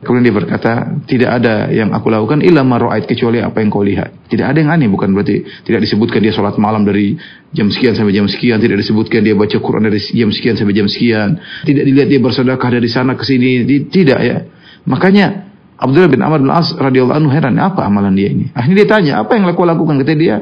Kemudian 0.08 0.24
dia 0.24 0.36
berkata, 0.40 1.04
tidak 1.04 1.44
ada 1.44 1.68
yang 1.68 1.92
aku 1.92 2.08
lakukan 2.08 2.40
illa 2.40 2.64
maro'ait 2.64 3.04
kecuali 3.04 3.44
apa 3.44 3.60
yang 3.60 3.68
kau 3.68 3.84
lihat. 3.84 4.32
Tidak 4.32 4.48
ada 4.48 4.56
yang 4.56 4.72
aneh, 4.72 4.88
bukan 4.88 5.12
berarti 5.12 5.44
tidak 5.68 5.84
disebutkan 5.84 6.24
dia 6.24 6.32
sholat 6.32 6.56
malam 6.56 6.88
dari 6.88 7.20
jam 7.52 7.68
sekian 7.68 7.92
sampai 7.92 8.16
jam 8.16 8.24
sekian, 8.24 8.56
tidak 8.64 8.80
disebutkan 8.80 9.20
dia 9.20 9.36
baca 9.36 9.60
Quran 9.60 9.84
dari 9.84 10.00
jam 10.00 10.32
sekian 10.32 10.56
sampai 10.56 10.72
jam 10.80 10.88
sekian, 10.88 11.44
tidak 11.68 11.84
dilihat 11.84 12.08
dia 12.08 12.24
bersedekah 12.24 12.70
dari 12.72 12.88
sana 12.88 13.20
ke 13.20 13.28
sini, 13.28 13.68
tidak 13.92 14.20
ya. 14.24 14.48
Makanya 14.88 15.52
Abdullah 15.76 16.08
bin 16.08 16.24
Amr 16.24 16.40
bin 16.40 16.56
As 16.56 16.72
radhiyallahu 16.72 17.28
anhu 17.28 17.30
heran, 17.36 17.60
apa 17.60 17.84
amalan 17.84 18.16
dia 18.16 18.32
ini? 18.32 18.48
Akhirnya 18.56 18.88
dia 18.88 18.88
tanya, 18.88 19.14
apa 19.20 19.36
yang 19.36 19.44
kau 19.52 19.68
lakukan? 19.68 20.00
Kata 20.08 20.16
dia, 20.16 20.40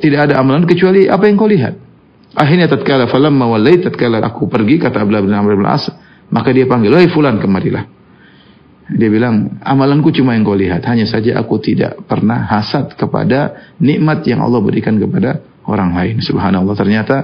tidak 0.00 0.32
ada 0.32 0.40
amalan 0.40 0.64
kecuali 0.64 1.04
apa 1.04 1.28
yang 1.28 1.36
kau 1.36 1.52
lihat. 1.52 1.76
Akhirnya 2.32 2.64
tatkala 2.64 3.12
falamma 3.12 3.44
wallai 3.44 3.76
tatkala 3.76 4.24
aku 4.24 4.48
pergi 4.48 4.80
kata 4.80 5.04
Abdullah 5.04 5.20
bin 5.20 5.36
Amr 5.36 5.52
bin 5.60 5.68
As, 5.68 5.84
maka 6.32 6.48
dia 6.48 6.64
panggil, 6.64 6.96
"Wahai 6.96 7.12
fulan, 7.12 7.36
kemarilah." 7.36 8.00
Dia 8.90 9.08
bilang, 9.08 9.62
amalanku 9.62 10.10
cuma 10.10 10.34
yang 10.34 10.42
kau 10.42 10.58
lihat. 10.58 10.82
Hanya 10.90 11.06
saja 11.06 11.38
aku 11.38 11.62
tidak 11.62 12.02
pernah 12.10 12.42
hasad 12.50 12.98
kepada 12.98 13.72
nikmat 13.78 14.26
yang 14.26 14.42
Allah 14.42 14.58
berikan 14.58 14.98
kepada 14.98 15.38
orang 15.70 15.94
lain. 15.94 16.18
Subhanallah. 16.18 16.74
Ternyata 16.74 17.16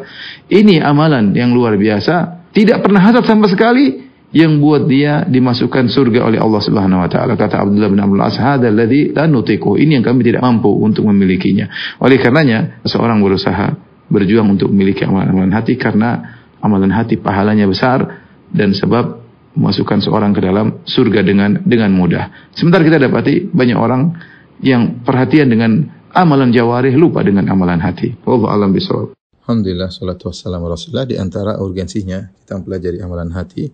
ini 0.49 0.79
amalan 0.79 1.35
yang 1.35 1.51
luar 1.51 1.75
biasa. 1.75 2.47
Tidak 2.55 2.79
pernah 2.81 3.03
hasad 3.03 3.27
sama 3.27 3.51
sekali 3.51 4.09
yang 4.29 4.61
buat 4.61 4.85
dia 4.85 5.25
dimasukkan 5.25 5.89
surga 5.89 6.29
oleh 6.29 6.39
Allah 6.39 6.61
Subhanahu 6.61 7.01
wa 7.01 7.09
taala. 7.09 7.33
Kata 7.35 7.65
Abdullah 7.65 7.89
bin 7.89 8.01
Abdul 8.01 8.21
As, 8.21 8.37
"Hadzal 8.37 8.77
ladzi 8.77 9.13
la 9.17 9.25
nutiqu." 9.25 9.81
Ini 9.81 10.01
yang 10.01 10.05
kami 10.05 10.21
tidak 10.21 10.45
mampu 10.45 10.69
untuk 10.69 11.09
memilikinya. 11.09 11.69
Oleh 12.05 12.21
karenanya, 12.21 12.85
seorang 12.85 13.25
berusaha 13.25 13.73
berjuang 14.09 14.49
untuk 14.53 14.69
memiliki 14.73 15.05
amalan-amalan 15.05 15.53
hati 15.53 15.77
karena 15.81 16.41
amalan 16.61 16.93
hati 16.93 17.17
pahalanya 17.21 17.69
besar 17.69 18.25
dan 18.53 18.73
sebab 18.73 19.28
memasukkan 19.57 20.05
seorang 20.05 20.37
ke 20.37 20.41
dalam 20.45 20.83
surga 20.85 21.25
dengan 21.25 21.61
dengan 21.65 21.95
mudah. 21.95 22.53
Sementara 22.53 22.85
kita 22.85 22.99
dapati 23.01 23.49
banyak 23.49 23.79
orang 23.79 24.13
yang 24.61 25.01
perhatian 25.07 25.49
dengan 25.49 25.87
amalan 26.13 26.51
jawarih 26.51 26.95
lupa 26.99 27.23
dengan 27.23 27.49
amalan 27.49 27.79
hati. 27.79 28.19
Wallahu 28.27 28.51
alam 28.51 28.75
bisawab. 28.75 29.15
Alhamdulillah, 29.49 29.89
salatu 29.89 30.29
wassalamu 30.29 30.69
rasulullah. 30.69 31.09
Di 31.09 31.17
antara 31.17 31.57
urgensinya 31.57 32.21
kita 32.45 32.61
mempelajari 32.61 33.01
amalan 33.01 33.33
hati 33.33 33.65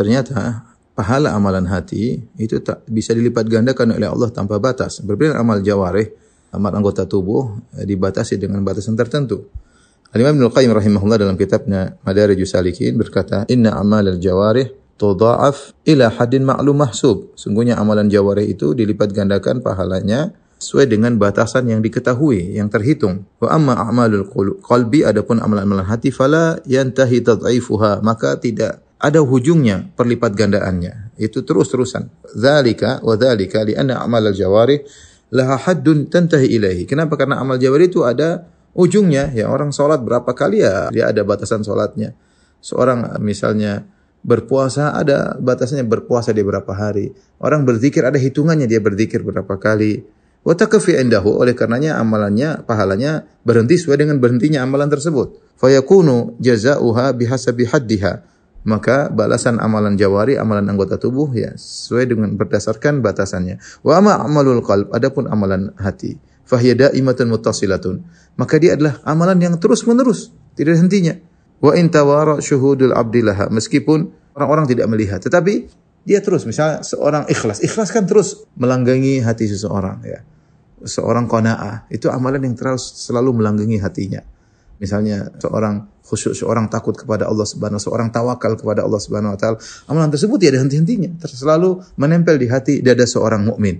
ternyata 0.00 0.64
pahala 0.96 1.36
amalan 1.36 1.68
hati 1.68 2.24
itu 2.40 2.56
tak 2.64 2.88
bisa 2.88 3.12
dilipat 3.12 3.44
gandakan 3.44 4.00
oleh 4.00 4.08
Allah 4.08 4.32
tanpa 4.32 4.56
batas. 4.56 5.04
Berbeda 5.04 5.36
amal 5.36 5.60
jawarih, 5.60 6.08
amal 6.56 6.72
anggota 6.72 7.04
tubuh 7.04 7.60
eh, 7.76 7.84
dibatasi 7.84 8.40
dengan 8.40 8.64
batasan 8.64 8.96
tertentu. 8.96 9.44
Al-Imam 10.10 10.40
Ibnu 10.40 10.48
Qayyim 10.50 10.72
rahimahullah 10.74 11.22
dalam 11.22 11.38
kitabnya 11.38 11.94
Madarijus 12.02 12.56
Salikin 12.56 12.98
berkata, 12.98 13.46
"Inna 13.46 13.78
amal 13.78 14.02
al-jawarih 14.02 14.79
tudha'af 15.00 15.72
ila 15.88 16.12
hadin 16.12 16.44
ma'lum 16.44 16.76
mahsub." 16.76 17.32
Sungguhnya 17.40 17.80
amalan 17.80 18.12
jawarih 18.12 18.44
itu 18.44 18.76
dilipat 18.76 19.16
gandakan 19.16 19.64
pahalanya 19.64 20.36
sesuai 20.60 20.92
dengan 20.92 21.16
batasan 21.16 21.72
yang 21.72 21.80
diketahui, 21.80 22.52
yang 22.60 22.68
terhitung. 22.68 23.24
Wa 23.40 23.56
amma 23.56 23.80
a'malul 23.80 24.28
qalbi 24.60 25.08
adapun 25.08 25.40
amalan-amalan 25.40 25.88
hati 25.88 26.12
fala 26.12 26.60
yantahi 26.68 27.24
tad'ifuha, 27.24 28.04
maka 28.04 28.36
tidak 28.36 28.84
ada 29.00 29.24
hujungnya 29.24 29.88
perlipat 29.96 30.36
gandaannya. 30.36 31.16
Itu 31.16 31.40
terus-terusan. 31.48 32.12
Zalika 32.36 33.00
wa 33.00 33.16
dzalika 33.16 33.64
li'anna 33.64 34.04
a'malal 34.04 34.36
jawarih 34.36 34.84
laha 35.32 35.56
haddun 35.56 36.10
tantahi 36.10 36.46
ilaihi. 36.58 36.84
Kenapa? 36.84 37.16
Karena 37.16 37.40
amal 37.40 37.56
jawari 37.56 37.88
itu 37.88 38.04
ada 38.04 38.44
ujungnya. 38.76 39.30
Ya 39.32 39.48
orang 39.48 39.72
sholat 39.72 40.02
berapa 40.02 40.28
kali 40.36 40.60
ya 40.60 40.92
dia 40.92 41.08
ada 41.08 41.22
batasan 41.24 41.64
sholatnya. 41.64 42.12
Seorang 42.60 43.16
misalnya 43.24 43.88
berpuasa 44.20 44.92
ada 44.96 45.36
batasnya 45.40 45.84
berpuasa 45.84 46.30
di 46.34 46.44
berapa 46.44 46.70
hari. 46.72 47.12
Orang 47.40 47.64
berzikir 47.64 48.04
ada 48.04 48.20
hitungannya 48.20 48.68
dia 48.68 48.80
berzikir 48.80 49.24
berapa 49.24 49.56
kali. 49.56 50.04
Wa 50.40 50.56
takfi 50.56 50.96
indahu 50.96 51.36
oleh 51.36 51.52
karenanya 51.52 52.00
amalannya 52.00 52.64
pahalanya 52.64 53.28
berhenti 53.44 53.76
sesuai 53.76 54.00
dengan 54.00 54.16
berhentinya 54.16 54.64
amalan 54.64 54.88
tersebut. 54.88 55.36
Fayakunu 55.60 56.40
jazauha 56.40 57.12
bihasabi 57.12 57.68
haddiha 57.68 58.30
maka 58.64 59.08
balasan 59.08 59.56
amalan 59.56 59.96
jawari, 59.96 60.36
amalan 60.36 60.68
anggota 60.68 61.00
tubuh 61.00 61.32
ya 61.32 61.56
sesuai 61.56 62.12
dengan 62.12 62.36
berdasarkan 62.36 63.00
batasannya. 63.00 63.56
Wa 63.80 64.00
ama 64.00 64.20
amalul 64.20 64.60
qalb, 64.60 64.92
adapun 64.92 65.24
amalan 65.32 65.72
hati, 65.80 66.20
fahiya 66.44 66.76
daimatun 66.88 67.32
muttasilatun. 67.32 68.04
Maka 68.36 68.60
dia 68.60 68.76
adalah 68.76 69.00
amalan 69.04 69.40
yang 69.40 69.54
terus-menerus, 69.56 70.32
tidak 70.56 70.76
hentinya. 70.76 71.16
Wa 71.60 71.76
in 71.76 71.92
tawara 71.92 72.40
syuhudul 72.40 72.96
abdillaha, 72.96 73.52
meskipun 73.52 74.08
orang-orang 74.32 74.64
tidak 74.64 74.88
melihat, 74.88 75.20
tetapi 75.20 75.68
dia 76.08 76.24
terus 76.24 76.48
misalnya 76.48 76.80
seorang 76.80 77.28
ikhlas, 77.28 77.60
ikhlas 77.60 77.92
kan 77.92 78.08
terus 78.08 78.48
melanggangi 78.56 79.20
hati 79.20 79.44
seseorang 79.44 80.00
ya. 80.02 80.24
Seorang 80.80 81.28
qanaah, 81.28 81.84
itu 81.92 82.08
amalan 82.08 82.40
yang 82.40 82.56
terus 82.56 83.04
selalu 83.04 83.36
melanggangi 83.36 83.76
hatinya. 83.76 84.24
Misalnya 84.80 85.28
seorang 85.36 86.00
khusyuk, 86.00 86.32
seorang 86.32 86.72
takut 86.72 86.96
kepada 86.96 87.28
Allah 87.28 87.44
Subhanahu 87.44 87.76
seorang 87.76 88.08
tawakal 88.08 88.56
kepada 88.56 88.80
Allah 88.80 88.96
Subhanahu 88.96 89.36
wa 89.36 89.38
taala. 89.38 89.60
Amalan 89.92 90.08
tersebut 90.08 90.40
tidak 90.40 90.56
ada 90.56 90.60
henti-hentinya, 90.64 91.20
selalu 91.28 91.84
menempel 92.00 92.40
di 92.40 92.48
hati 92.48 92.80
dada 92.80 93.04
seorang 93.04 93.44
mukmin. 93.44 93.76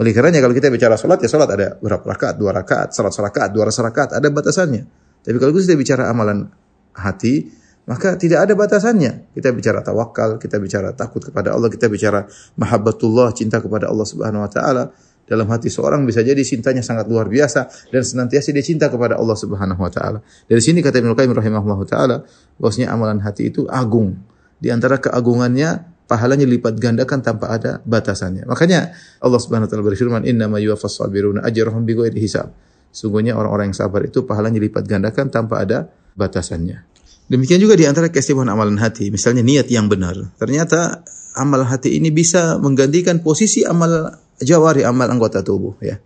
Oleh 0.00 0.10
karenanya 0.16 0.40
kalau 0.40 0.56
kita 0.56 0.72
bicara 0.72 0.96
salat 0.96 1.20
ya 1.22 1.28
salat 1.28 1.52
ada 1.52 1.76
berapa 1.76 2.02
rakaat, 2.02 2.34
dua 2.40 2.50
rakaat, 2.56 2.96
salat 2.96 3.12
rakaat, 3.12 3.52
dua 3.52 3.68
rakaat, 3.68 4.16
ada 4.16 4.26
batasannya. 4.32 4.82
Tapi 5.22 5.36
kalau 5.36 5.52
kita 5.52 5.76
bicara 5.76 6.08
amalan 6.08 6.48
hati, 6.94 7.50
maka 7.84 8.16
tidak 8.16 8.48
ada 8.48 8.56
batasannya. 8.56 9.36
Kita 9.36 9.52
bicara 9.52 9.84
tawakal, 9.84 10.40
kita 10.40 10.56
bicara 10.56 10.96
takut 10.96 11.20
kepada 11.20 11.52
Allah, 11.52 11.68
kita 11.68 11.92
bicara 11.92 12.24
mahabbatullah, 12.56 13.36
cinta 13.36 13.60
kepada 13.60 13.92
Allah 13.92 14.06
Subhanahu 14.08 14.40
wa 14.40 14.50
taala 14.50 14.84
dalam 15.24 15.48
hati 15.48 15.72
seorang 15.72 16.04
bisa 16.04 16.20
jadi 16.20 16.40
cintanya 16.44 16.84
sangat 16.84 17.08
luar 17.08 17.32
biasa 17.32 17.88
dan 17.88 18.02
senantiasa 18.04 18.52
dia 18.52 18.64
cinta 18.64 18.92
kepada 18.92 19.16
Allah 19.16 19.36
Subhanahu 19.36 19.80
wa 19.80 19.92
taala. 19.92 20.20
Dari 20.48 20.60
sini 20.60 20.84
kata 20.84 21.00
Ibnu 21.00 21.16
Qayyim 21.16 21.32
rahimahullah 21.32 21.80
taala, 21.88 22.16
bahwasanya 22.60 22.92
amalan 22.92 23.20
hati 23.24 23.52
itu 23.52 23.64
agung. 23.68 24.16
Di 24.60 24.72
antara 24.72 25.00
keagungannya 25.00 25.84
pahalanya 26.04 26.44
lipat 26.44 26.76
gandakan 26.76 27.24
tanpa 27.24 27.52
ada 27.52 27.80
batasannya. 27.84 28.44
Makanya 28.44 28.92
Allah 29.20 29.40
Subhanahu 29.40 29.68
wa 29.68 29.70
taala 29.72 29.84
berfirman, 29.84 30.22
"Inna 30.28 30.48
ma 30.48 30.60
yuwaffas 30.60 31.00
sabiruna 31.00 31.44
ajrahum 31.44 31.84
bighairi 31.84 32.20
hisab." 32.20 32.52
Sungguhnya 32.94 33.34
orang-orang 33.34 33.74
yang 33.74 33.78
sabar 33.80 34.06
itu 34.06 34.22
pahalanya 34.22 34.60
lipat 34.62 34.86
gandakan 34.86 35.26
tanpa 35.32 35.66
ada 35.66 35.90
batasannya. 36.14 36.86
Demikian 37.24 37.58
juga 37.58 37.74
di 37.74 37.88
antara 37.88 38.12
keistimewaan 38.12 38.52
amalan 38.52 38.76
hati, 38.76 39.08
misalnya 39.08 39.40
niat 39.40 39.66
yang 39.72 39.88
benar. 39.88 40.14
Ternyata 40.36 41.02
amal 41.34 41.66
hati 41.66 41.96
ini 41.98 42.12
bisa 42.14 42.60
menggantikan 42.60 43.20
posisi 43.24 43.66
amal 43.66 44.14
jawari 44.38 44.86
amal 44.86 45.08
anggota 45.10 45.42
tubuh 45.42 45.74
ya. 45.82 45.98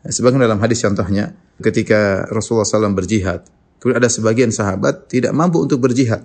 Sebagian 0.00 0.40
dalam 0.40 0.60
hadis 0.60 0.80
contohnya 0.80 1.36
ketika 1.60 2.24
Rasulullah 2.32 2.64
SAW 2.64 2.96
berjihad, 2.96 3.44
kemudian 3.80 4.00
ada 4.00 4.08
sebagian 4.08 4.48
sahabat 4.48 5.12
tidak 5.12 5.36
mampu 5.36 5.60
untuk 5.60 5.80
berjihad. 5.80 6.24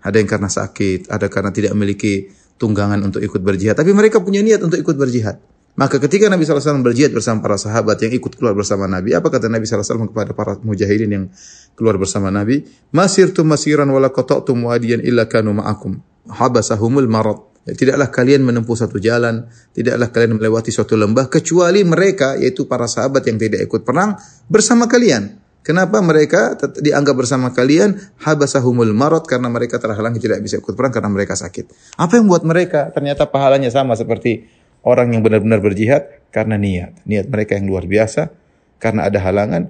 Ada 0.00 0.16
yang 0.16 0.28
karena 0.28 0.48
sakit, 0.48 1.12
ada 1.12 1.28
karena 1.28 1.52
tidak 1.52 1.76
memiliki 1.76 2.32
tunggangan 2.56 3.00
untuk 3.04 3.20
ikut 3.20 3.40
berjihad, 3.44 3.76
tapi 3.76 3.92
mereka 3.92 4.24
punya 4.24 4.40
niat 4.40 4.64
untuk 4.64 4.80
ikut 4.80 4.96
berjihad. 4.96 5.36
Maka 5.80 5.96
ketika 5.96 6.28
Nabi 6.28 6.44
SAW 6.44 6.84
berjihad 6.84 7.08
bersama 7.08 7.40
para 7.40 7.56
sahabat 7.56 7.96
yang 8.04 8.12
ikut 8.12 8.36
keluar 8.36 8.52
bersama 8.52 8.84
Nabi, 8.84 9.16
apa 9.16 9.32
kata 9.32 9.48
Nabi 9.48 9.64
SAW 9.64 10.12
kepada 10.12 10.36
para 10.36 10.60
mujahidin 10.60 11.08
yang 11.08 11.24
keluar 11.72 11.96
bersama 11.96 12.28
Nabi? 12.28 12.68
Masirtum 12.92 13.48
masiran 13.48 13.88
wala 13.88 14.12
qata'tum 14.12 14.60
wadiyan 14.68 15.00
illa 15.00 15.24
kanu 15.24 15.56
ma'akum. 15.56 15.96
Habasahumul 16.28 17.08
marad. 17.08 17.48
Ya, 17.64 17.72
tidaklah 17.72 18.12
kalian 18.12 18.44
menempuh 18.44 18.76
satu 18.76 19.00
jalan, 19.00 19.48
tidaklah 19.72 20.12
kalian 20.12 20.36
melewati 20.36 20.68
suatu 20.68 21.00
lembah 21.00 21.32
kecuali 21.32 21.80
mereka 21.80 22.36
yaitu 22.36 22.68
para 22.68 22.84
sahabat 22.84 23.24
yang 23.24 23.40
tidak 23.40 23.64
ikut 23.64 23.80
perang 23.80 24.20
bersama 24.52 24.84
kalian. 24.84 25.40
Kenapa 25.60 26.00
mereka 26.00 26.56
dianggap 26.56 27.20
bersama 27.20 27.52
kalian 27.52 27.96
habasahumul 28.24 28.96
marot 28.96 29.28
karena 29.28 29.52
mereka 29.52 29.76
terhalang 29.76 30.16
tidak 30.16 30.40
bisa 30.40 30.56
ikut 30.56 30.72
perang 30.72 30.88
karena 30.88 31.12
mereka 31.12 31.36
sakit. 31.36 31.96
Apa 32.00 32.16
yang 32.16 32.32
buat 32.32 32.48
mereka 32.48 32.88
ternyata 32.96 33.28
pahalanya 33.28 33.68
sama 33.68 33.92
seperti 33.92 34.59
orang 34.86 35.12
yang 35.14 35.22
benar-benar 35.24 35.60
berjihad 35.60 36.08
karena 36.32 36.56
niat. 36.56 36.96
Niat 37.04 37.26
mereka 37.28 37.56
yang 37.56 37.68
luar 37.68 37.84
biasa 37.84 38.32
karena 38.80 39.06
ada 39.06 39.18
halangan. 39.20 39.68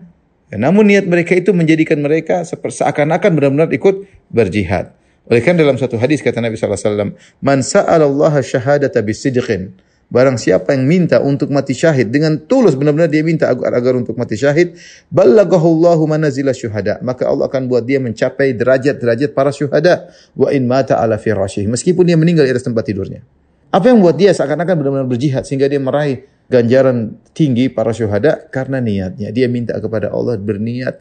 Ya, 0.51 0.57
namun 0.59 0.91
niat 0.91 1.07
mereka 1.07 1.39
itu 1.39 1.55
menjadikan 1.55 2.03
mereka 2.03 2.43
seakan-akan 2.47 3.31
benar-benar 3.35 3.69
ikut 3.71 4.07
berjihad. 4.31 4.95
Oleh 5.31 5.43
karena 5.47 5.63
dalam 5.63 5.79
satu 5.79 5.95
hadis 5.95 6.19
kata 6.27 6.43
Nabi 6.43 6.59
SAW, 6.59 7.15
Man 7.39 7.63
Allah 7.63 8.35
syahadata 8.43 8.99
bisidqin. 8.99 9.79
Barang 10.11 10.35
siapa 10.35 10.75
yang 10.75 10.91
minta 10.91 11.23
untuk 11.23 11.55
mati 11.55 11.71
syahid 11.71 12.11
dengan 12.11 12.35
tulus 12.35 12.75
benar-benar 12.75 13.07
dia 13.07 13.23
minta 13.23 13.47
agar, 13.47 13.79
agar 13.79 13.95
untuk 13.95 14.19
mati 14.19 14.35
syahid, 14.35 14.75
ballagahullahu 15.07 16.03
manazila 16.11 16.51
syuhada. 16.51 16.99
Maka 16.99 17.31
Allah 17.31 17.47
akan 17.47 17.71
buat 17.71 17.87
dia 17.87 18.03
mencapai 18.03 18.51
derajat-derajat 18.59 19.31
para 19.31 19.55
syuhada. 19.55 20.11
Wa 20.35 20.51
in 20.51 20.67
mata 20.67 20.99
ala 20.99 21.15
firashih. 21.15 21.71
Meskipun 21.71 22.11
dia 22.11 22.19
meninggal 22.19 22.43
di 22.43 22.51
atas 22.51 22.67
tempat 22.67 22.91
tidurnya. 22.91 23.23
Apa 23.71 23.95
yang 23.95 24.03
buat 24.03 24.19
dia 24.19 24.35
seakan-akan 24.35 24.75
benar-benar 24.83 25.07
berjihad 25.07 25.47
sehingga 25.47 25.71
dia 25.71 25.79
meraih 25.79 26.27
ganjaran 26.51 27.23
tinggi 27.31 27.71
para 27.71 27.95
syuhada 27.95 28.51
karena 28.51 28.83
niatnya. 28.83 29.31
Dia 29.31 29.47
minta 29.47 29.79
kepada 29.79 30.11
Allah 30.11 30.35
berniat 30.35 30.99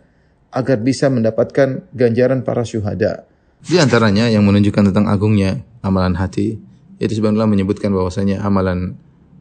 agar 0.53 0.77
bisa 0.77 1.09
mendapatkan 1.09 1.89
ganjaran 1.97 2.45
para 2.45 2.61
syuhada. 2.61 3.25
Di 3.65 3.81
antaranya 3.81 4.29
yang 4.29 4.45
menunjukkan 4.45 4.93
tentang 4.93 5.09
agungnya 5.09 5.65
amalan 5.81 6.13
hati, 6.15 6.61
yaitu 7.01 7.17
sebenarnya 7.17 7.49
menyebutkan 7.49 7.89
bahwasanya 7.89 8.45
amalan 8.45 8.93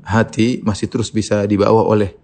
hati 0.08 0.64
masih 0.64 0.88
terus 0.88 1.12
bisa 1.12 1.44
dibawa 1.44 1.84
oleh 1.84 2.16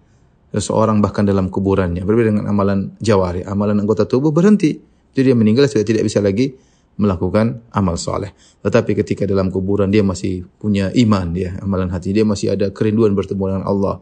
seseorang 0.49 1.05
bahkan 1.05 1.21
dalam 1.21 1.53
kuburannya. 1.53 2.01
Berbeda 2.01 2.33
dengan 2.33 2.49
amalan 2.49 2.97
jawari, 2.97 3.45
amalan 3.45 3.77
anggota 3.77 4.09
tubuh 4.09 4.33
berhenti. 4.33 4.81
Jadi 5.15 5.31
dia 5.31 5.37
meninggal 5.37 5.69
sudah 5.69 5.85
tidak 5.85 6.03
bisa 6.03 6.19
lagi 6.19 6.51
melakukan 6.95 7.63
amal 7.75 7.99
soleh. 7.99 8.31
Tetapi 8.63 8.95
ketika 8.95 9.27
dalam 9.27 9.51
kuburan 9.51 9.91
dia 9.91 10.01
masih 10.01 10.47
punya 10.59 10.89
iman 10.95 11.35
ya, 11.35 11.59
amalan 11.59 11.91
hati 11.91 12.15
dia 12.15 12.23
masih 12.23 12.55
ada 12.55 12.71
kerinduan 12.71 13.11
bertemu 13.11 13.43
dengan 13.51 13.63
Allah. 13.67 13.95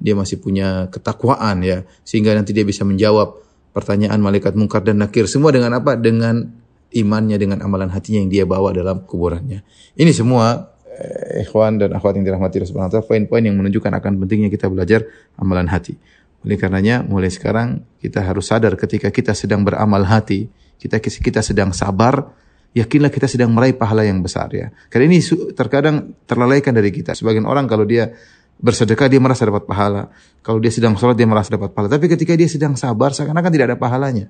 Dia 0.00 0.16
masih 0.16 0.40
punya 0.40 0.88
ketakwaan 0.88 1.60
ya, 1.60 1.84
sehingga 2.02 2.32
nanti 2.32 2.56
dia 2.56 2.64
bisa 2.64 2.88
menjawab 2.88 3.36
pertanyaan 3.76 4.18
malaikat 4.18 4.56
mungkar 4.56 4.80
dan 4.80 4.98
nakir 5.04 5.28
semua 5.28 5.52
dengan 5.52 5.76
apa? 5.76 5.94
Dengan 5.94 6.48
imannya 6.88 7.36
dengan 7.36 7.60
amalan 7.60 7.92
hatinya 7.92 8.24
yang 8.24 8.32
dia 8.32 8.44
bawa 8.48 8.72
dalam 8.72 9.04
kuburannya. 9.04 9.60
Ini 9.92 10.12
semua 10.16 10.72
eh, 10.88 11.44
ikhwan 11.44 11.76
dan 11.76 11.92
akhwat 11.92 12.16
yang 12.16 12.24
dirahmati 12.24 12.64
Allah 12.64 12.70
Subhanahu 12.72 13.04
poin-poin 13.04 13.44
yang 13.44 13.60
menunjukkan 13.60 13.92
akan 13.92 14.12
pentingnya 14.24 14.48
kita 14.48 14.72
belajar 14.72 15.04
amalan 15.36 15.68
hati. 15.68 16.00
Oleh 16.46 16.56
karenanya 16.56 17.02
mulai 17.04 17.28
sekarang 17.28 17.82
kita 17.98 18.22
harus 18.22 18.48
sadar 18.48 18.78
ketika 18.78 19.10
kita 19.10 19.34
sedang 19.34 19.66
beramal 19.66 20.06
hati, 20.06 20.48
kita 20.78 21.02
kita 21.02 21.42
sedang 21.42 21.74
sabar, 21.74 22.30
yakinlah 22.72 23.10
kita 23.10 23.26
sedang 23.26 23.50
meraih 23.50 23.74
pahala 23.74 24.06
yang 24.06 24.22
besar 24.22 24.48
ya. 24.54 24.70
Karena 24.86 25.10
ini 25.10 25.18
terkadang 25.52 26.14
terlalaikan 26.24 26.72
dari 26.72 26.94
kita. 26.94 27.18
Sebagian 27.18 27.44
orang 27.44 27.66
kalau 27.66 27.82
dia 27.82 28.14
bersedekah 28.58 29.06
dia 29.06 29.22
merasa 29.22 29.46
dapat 29.46 29.66
pahala. 29.66 30.10
Kalau 30.42 30.58
dia 30.58 30.70
sedang 30.70 30.98
sholat 30.98 31.18
dia 31.18 31.26
merasa 31.26 31.54
dapat 31.54 31.74
pahala. 31.74 31.90
Tapi 31.90 32.06
ketika 32.10 32.34
dia 32.34 32.50
sedang 32.50 32.74
sabar 32.74 33.14
seakan-akan 33.14 33.50
tidak 33.50 33.74
ada 33.74 33.78
pahalanya. 33.78 34.26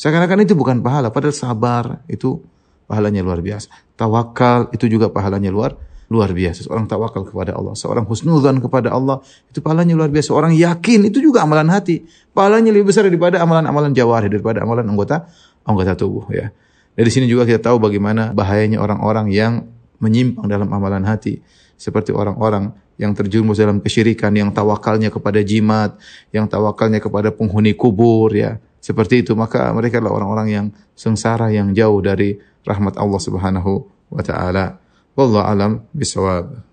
Seakan-akan 0.00 0.48
itu 0.48 0.56
bukan 0.56 0.80
pahala, 0.80 1.12
padahal 1.12 1.36
sabar 1.36 1.84
itu 2.08 2.40
pahalanya 2.88 3.20
luar 3.20 3.44
biasa. 3.44 3.68
Tawakal 4.00 4.72
itu 4.72 4.88
juga 4.88 5.12
pahalanya 5.12 5.52
luar 5.52 5.76
luar 6.10 6.34
biasa. 6.34 6.66
Seorang 6.66 6.90
tawakal 6.90 7.22
kepada 7.22 7.54
Allah, 7.54 7.78
seorang 7.78 8.02
husnuzan 8.08 8.58
kepada 8.58 8.90
Allah, 8.90 9.22
itu 9.46 9.62
pahalanya 9.62 9.94
luar 9.94 10.10
biasa. 10.10 10.34
Orang 10.34 10.56
yakin 10.58 11.06
itu 11.06 11.22
juga 11.22 11.46
amalan 11.46 11.70
hati. 11.70 12.02
Pahalanya 12.34 12.74
lebih 12.74 12.90
besar 12.90 13.06
daripada 13.06 13.38
amalan-amalan 13.38 13.94
jawari, 13.94 14.26
daripada 14.26 14.66
amalan 14.66 14.90
anggota 14.90 15.30
anggota 15.70 15.94
tubuh 15.94 16.26
ya. 16.30 16.50
Dari 16.94 17.10
sini 17.10 17.30
juga 17.30 17.46
kita 17.46 17.70
tahu 17.70 17.80
bagaimana 17.80 18.34
bahayanya 18.34 18.82
orang-orang 18.82 19.30
yang 19.30 19.70
menyimpang 20.02 20.50
dalam 20.50 20.68
amalan 20.74 21.06
hati. 21.06 21.40
Seperti 21.80 22.12
orang-orang 22.12 22.76
yang 23.00 23.16
terjerumus 23.16 23.56
dalam 23.56 23.80
kesyirikan, 23.80 24.36
yang 24.36 24.52
tawakalnya 24.52 25.08
kepada 25.08 25.40
jimat, 25.40 25.96
yang 26.28 26.44
tawakalnya 26.44 27.00
kepada 27.00 27.32
penghuni 27.32 27.72
kubur 27.72 28.28
ya 28.36 28.60
seperti 28.80 29.20
itu 29.20 29.36
maka 29.36 29.68
mereka 29.76 30.00
adalah 30.00 30.24
orang-orang 30.24 30.48
yang 30.48 30.66
sengsara 30.96 31.52
yang 31.52 31.76
jauh 31.76 32.00
dari 32.00 32.40
rahmat 32.64 32.96
Allah 32.96 33.20
Subhanahu 33.20 33.72
wa 34.08 34.22
taala. 34.24 34.80
Wallahu 35.14 35.44
alam 35.44 35.72
bisawab. 35.92 36.69